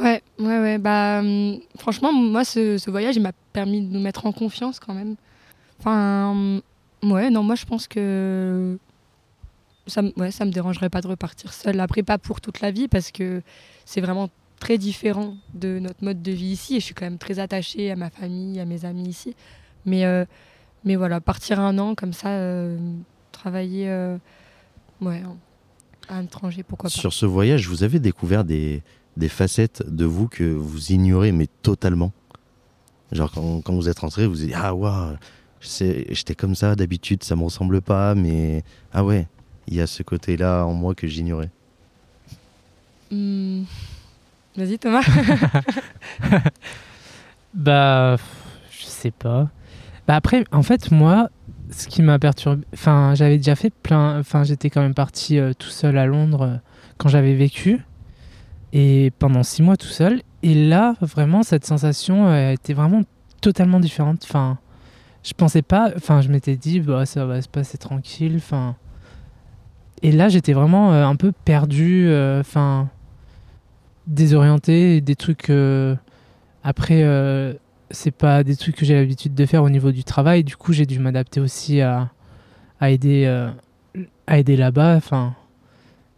Ouais, 0.00 0.22
Ouais, 0.38 0.58
ouais, 0.58 0.78
bah 0.78 1.18
hum, 1.18 1.58
franchement, 1.76 2.14
moi, 2.14 2.42
ce, 2.42 2.90
voyage, 2.90 3.16
il 3.16 3.20
m'a 3.20 3.32
permis 3.52 3.82
de 3.82 3.92
nous 3.92 4.00
mettre 4.00 4.24
en 4.24 4.32
confiance 4.32 4.80
quand 4.80 4.94
même. 4.94 5.16
Enfin, 5.78 6.30
hum, 6.30 6.62
ouais, 7.12 7.28
non, 7.28 7.42
moi, 7.42 7.56
je 7.56 7.66
pense 7.66 7.86
que 7.86 8.78
ça, 9.86 10.00
ouais, 10.16 10.30
ça 10.30 10.46
me 10.46 10.50
dérangerait 10.50 10.88
pas 10.88 11.02
de 11.02 11.08
repartir 11.08 11.52
seule. 11.52 11.78
Après, 11.78 12.02
pas 12.02 12.16
pour 12.16 12.40
toute 12.40 12.62
la 12.62 12.70
vie, 12.70 12.88
parce 12.88 13.10
que 13.10 13.42
c'est 13.84 14.00
vraiment 14.00 14.30
très 14.60 14.78
différent 14.78 15.36
de 15.52 15.78
notre 15.78 16.02
mode 16.02 16.22
de 16.22 16.32
vie 16.32 16.52
ici. 16.52 16.76
Et 16.76 16.80
je 16.80 16.86
suis 16.86 16.94
quand 16.94 17.04
même 17.04 17.18
très 17.18 17.38
attachée 17.38 17.90
à 17.90 17.96
ma 17.96 18.08
famille, 18.08 18.60
à 18.60 18.64
mes 18.64 18.86
amis 18.86 19.08
ici. 19.10 19.36
Mais, 19.84 20.06
euh, 20.06 20.24
mais 20.86 20.96
voilà, 20.96 21.20
partir 21.20 21.60
un 21.60 21.76
an 21.76 21.94
comme 21.94 22.14
ça, 22.14 22.28
euh, 22.28 22.78
travailler 23.32 23.90
euh, 23.90 24.16
ouais, 25.02 25.22
à 26.08 26.20
l'étranger, 26.20 26.62
pourquoi 26.62 26.90
pas. 26.90 26.94
Sur 26.94 27.12
ce 27.12 27.26
voyage, 27.26 27.68
vous 27.68 27.82
avez 27.82 27.98
découvert 27.98 28.44
des, 28.44 28.82
des 29.16 29.28
facettes 29.28 29.82
de 29.88 30.04
vous 30.04 30.28
que 30.28 30.44
vous 30.44 30.92
ignorez, 30.92 31.32
mais 31.32 31.48
totalement. 31.62 32.12
Genre, 33.12 33.30
quand, 33.30 33.60
quand 33.62 33.74
vous 33.74 33.88
êtes 33.88 33.98
rentré, 33.98 34.26
vous 34.26 34.34
vous 34.34 34.40
dites 34.40 34.54
Ah, 34.54 34.74
waouh, 34.74 35.16
j'étais 35.60 36.34
comme 36.34 36.54
ça 36.54 36.74
d'habitude, 36.74 37.22
ça 37.22 37.36
me 37.36 37.42
ressemble 37.42 37.80
pas, 37.80 38.14
mais 38.14 38.64
ah 38.92 39.04
ouais, 39.04 39.26
il 39.66 39.74
y 39.74 39.80
a 39.80 39.86
ce 39.86 40.02
côté-là 40.02 40.64
en 40.64 40.72
moi 40.72 40.94
que 40.94 41.06
j'ignorais. 41.06 41.50
Hmm. 43.10 43.62
Vas-y, 44.56 44.78
Thomas. 44.78 45.04
Bah, 47.54 48.16
je 48.70 48.84
sais 48.84 49.12
pas. 49.12 49.48
Bah 50.08 50.16
après, 50.16 50.44
en 50.50 50.62
fait, 50.62 50.90
moi, 50.90 51.28
ce 51.76 51.88
qui 51.88 52.02
m'a 52.02 52.18
perturbé, 52.18 52.64
enfin, 52.72 53.14
j'avais 53.14 53.36
déjà 53.36 53.56
fait 53.56 53.70
plein, 53.70 54.18
enfin, 54.18 54.44
j'étais 54.44 54.70
quand 54.70 54.80
même 54.80 54.94
parti 54.94 55.38
euh, 55.38 55.52
tout 55.58 55.68
seul 55.68 55.98
à 55.98 56.06
Londres 56.06 56.42
euh, 56.42 56.56
quand 56.98 57.08
j'avais 57.08 57.34
vécu 57.34 57.80
et 58.72 59.12
pendant 59.18 59.42
six 59.42 59.62
mois 59.62 59.76
tout 59.76 59.88
seul. 59.88 60.22
Et 60.42 60.54
là, 60.54 60.94
vraiment, 61.00 61.42
cette 61.42 61.64
sensation 61.64 62.28
euh, 62.28 62.52
était 62.52 62.74
vraiment 62.74 63.02
totalement 63.40 63.80
différente. 63.80 64.24
Enfin, 64.24 64.58
je 65.24 65.32
pensais 65.32 65.62
pas, 65.62 65.90
enfin, 65.96 66.20
je 66.20 66.28
m'étais 66.28 66.56
dit, 66.56 66.80
bah, 66.80 67.06
ça 67.06 67.26
va 67.26 67.42
se 67.42 67.48
passer 67.48 67.78
tranquille, 67.78 68.34
enfin. 68.36 68.76
Et 70.02 70.12
là, 70.12 70.28
j'étais 70.28 70.52
vraiment 70.52 70.92
euh, 70.92 71.04
un 71.04 71.16
peu 71.16 71.32
perdu, 71.32 72.08
enfin, 72.38 72.88
désorienté, 74.06 75.00
des 75.00 75.16
trucs. 75.16 75.50
après, 76.62 77.02
c'est 77.90 78.10
pas 78.10 78.42
des 78.42 78.56
trucs 78.56 78.76
que 78.76 78.84
j'ai 78.84 78.94
l'habitude 78.94 79.34
de 79.34 79.46
faire 79.46 79.62
au 79.62 79.70
niveau 79.70 79.92
du 79.92 80.04
travail. 80.04 80.44
Du 80.44 80.56
coup, 80.56 80.72
j'ai 80.72 80.86
dû 80.86 80.98
m'adapter 80.98 81.40
aussi 81.40 81.80
à, 81.80 82.10
à 82.80 82.90
aider, 82.90 83.24
euh, 83.26 83.50
aider 84.28 84.56
là-bas. 84.56 85.00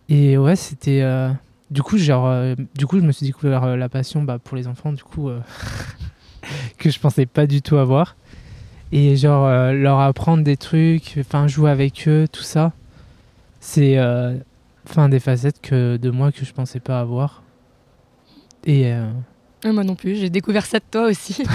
Et 0.08 0.38
ouais, 0.38 0.56
c'était. 0.56 1.02
euh, 1.02 1.30
du 1.70 1.82
coup, 1.82 1.98
genre, 1.98 2.26
euh, 2.26 2.54
du 2.76 2.86
coup, 2.86 2.98
je 3.00 3.04
me 3.04 3.12
suis 3.12 3.26
découvert 3.26 3.76
la 3.76 3.88
passion 3.88 4.22
bah, 4.22 4.38
pour 4.42 4.56
les 4.56 4.68
enfants. 4.68 4.92
Du 4.92 5.02
coup, 5.02 5.28
que 6.78 6.90
je 6.90 7.00
pensais 7.00 7.26
pas 7.26 7.46
du 7.46 7.62
tout 7.62 7.76
avoir. 7.76 8.16
Et 8.92 9.16
genre, 9.16 9.48
leur 9.72 9.98
apprendre 9.98 10.44
des 10.44 10.56
trucs, 10.56 11.16
enfin, 11.18 11.48
jouer 11.48 11.70
avec 11.70 12.06
eux, 12.06 12.26
tout 12.30 12.42
ça. 12.44 12.72
C'est, 13.58 13.98
enfin, 14.88 15.08
des 15.08 15.18
facettes 15.18 15.60
que 15.60 15.96
de 15.96 16.10
moi 16.10 16.30
que 16.30 16.44
je 16.44 16.52
pensais 16.52 16.78
pas 16.80 17.00
avoir. 17.00 17.42
Et 18.64 18.92
euh, 19.64 19.68
Ouais, 19.68 19.72
moi 19.72 19.84
non 19.84 19.94
plus, 19.94 20.16
j'ai 20.16 20.30
découvert 20.30 20.66
ça 20.66 20.78
de 20.78 20.84
toi 20.90 21.02
aussi. 21.06 21.42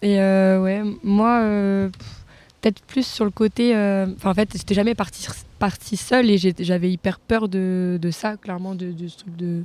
Et 0.00 0.20
euh, 0.20 0.62
ouais, 0.62 0.82
moi, 1.02 1.40
euh, 1.40 1.88
peut-être 2.60 2.80
plus 2.82 3.04
sur 3.06 3.24
le 3.24 3.32
côté. 3.32 3.74
euh, 3.74 4.06
Enfin, 4.16 4.30
en 4.30 4.34
fait, 4.34 4.50
j'étais 4.56 4.74
jamais 4.74 4.94
partie 4.94 5.26
partie 5.58 5.96
seule 5.96 6.30
et 6.30 6.38
j'avais 6.60 6.88
hyper 6.92 7.18
peur 7.18 7.48
de, 7.48 7.98
de 8.00 8.10
ça, 8.12 8.36
clairement, 8.36 8.76
de, 8.76 8.92
de 8.92 9.08
ce 9.08 9.18
truc 9.18 9.34
de. 9.36 9.64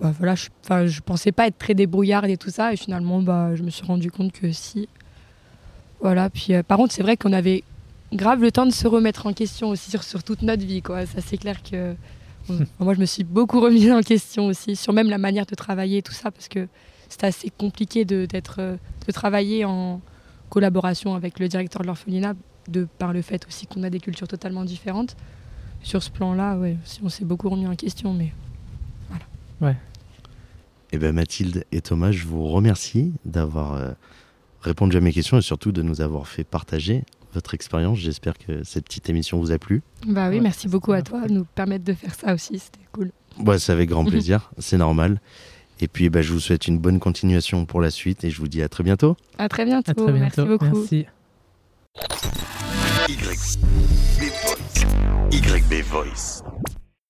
Bah, 0.00 0.14
voilà, 0.18 0.34
je, 0.34 0.48
je 0.86 1.00
pensais 1.02 1.30
pas 1.30 1.46
être 1.46 1.58
très 1.58 1.74
débrouillarde 1.74 2.24
et 2.30 2.38
tout 2.38 2.48
ça, 2.50 2.72
et 2.72 2.76
finalement, 2.76 3.20
bah, 3.20 3.54
je 3.54 3.62
me 3.62 3.68
suis 3.70 3.84
rendu 3.84 4.10
compte 4.10 4.32
que 4.32 4.50
si. 4.50 4.88
Voilà, 6.00 6.30
puis 6.30 6.54
par 6.66 6.78
contre, 6.78 6.94
c'est 6.94 7.02
vrai 7.02 7.18
qu'on 7.18 7.32
avait 7.34 7.64
grave 8.14 8.40
le 8.40 8.50
temps 8.50 8.64
de 8.66 8.72
se 8.72 8.88
remettre 8.88 9.26
en 9.26 9.34
question 9.34 9.68
aussi 9.68 9.90
sur, 9.90 10.02
sur 10.04 10.24
toute 10.24 10.40
notre 10.40 10.64
vie, 10.64 10.80
quoi. 10.80 11.04
Ça, 11.04 11.20
c'est 11.20 11.36
clair 11.36 11.62
que. 11.62 11.94
Moi, 12.78 12.94
je 12.94 13.00
me 13.00 13.06
suis 13.06 13.24
beaucoup 13.24 13.60
remise 13.60 13.90
en 13.90 14.02
question 14.02 14.46
aussi, 14.46 14.76
sur 14.76 14.92
même 14.92 15.08
la 15.08 15.18
manière 15.18 15.46
de 15.46 15.54
travailler 15.54 15.98
et 15.98 16.02
tout 16.02 16.12
ça, 16.12 16.30
parce 16.30 16.48
que 16.48 16.68
c'était 17.08 17.26
assez 17.26 17.50
compliqué 17.50 18.04
de, 18.04 18.26
d'être, 18.26 18.56
euh, 18.58 18.76
de 19.06 19.12
travailler 19.12 19.64
en 19.64 20.00
collaboration 20.48 21.14
avec 21.14 21.38
le 21.38 21.48
directeur 21.48 21.82
de 21.82 21.86
l'orphelinat, 21.86 22.34
de 22.68 22.86
par 22.98 23.12
le 23.12 23.22
fait 23.22 23.46
aussi 23.46 23.66
qu'on 23.66 23.82
a 23.82 23.90
des 23.90 24.00
cultures 24.00 24.28
totalement 24.28 24.64
différentes. 24.64 25.16
Sur 25.82 26.02
ce 26.02 26.10
plan-là, 26.10 26.56
ouais, 26.56 26.76
on 27.02 27.08
s'est 27.08 27.24
beaucoup 27.24 27.48
remis 27.48 27.66
en 27.66 27.76
question, 27.76 28.14
mais 28.14 28.32
Eh 30.92 30.98
ben 30.98 31.12
Mathilde 31.12 31.64
et 31.72 31.80
Thomas, 31.80 32.12
je 32.12 32.24
vous 32.24 32.46
remercie 32.46 33.14
d'avoir 33.24 33.74
euh, 33.74 33.92
répondu 34.60 34.96
à 34.96 35.00
mes 35.00 35.12
questions 35.12 35.38
et 35.38 35.42
surtout 35.42 35.72
de 35.72 35.82
nous 35.82 36.00
avoir 36.00 36.28
fait 36.28 36.44
partager 36.44 37.04
votre 37.34 37.54
expérience. 37.54 37.98
J'espère 37.98 38.38
que 38.38 38.62
cette 38.64 38.84
petite 38.84 39.08
émission 39.10 39.38
vous 39.38 39.52
a 39.52 39.58
plu. 39.58 39.82
bah 40.06 40.28
oui, 40.28 40.36
Ouais, 40.36 40.40
merci 40.40 40.68
beaucoup 40.68 40.92
à 40.92 41.02
toi 41.02 41.26
de 41.26 41.32
nous 41.32 41.44
permettre 41.44 41.84
de 41.84 41.92
faire 41.92 42.14
ça 42.14 42.34
aussi, 42.34 42.58
c'était 42.58 42.78
cool. 42.92 43.10
Bah, 43.38 43.58
c'est 43.58 43.72
avec 43.72 43.88
grand 43.90 44.04
plaisir, 44.10 44.50
c'est 44.58 44.78
normal. 44.78 45.20
Et 45.80 45.88
puis, 45.88 46.08
bah, 46.08 46.22
je 46.22 46.32
vous 46.32 46.40
souhaite 46.40 46.68
une 46.68 46.78
bonne 46.78 47.00
continuation 47.00 47.66
pour 47.66 47.80
la 47.80 47.90
suite 47.90 48.24
et 48.24 48.30
je 48.30 48.38
vous 48.38 48.48
dis 48.48 48.62
à 48.62 48.68
très 48.68 48.84
bientôt. 48.84 49.16
À 49.38 49.48
très 49.48 49.64
bientôt, 49.64 49.90
à 49.90 49.94
très 49.94 50.12
bientôt. 50.12 50.46
merci 50.46 50.66
beaucoup. 50.66 50.86
Merci. 50.86 51.06
YB 55.32 55.82
Voice. 55.90 56.42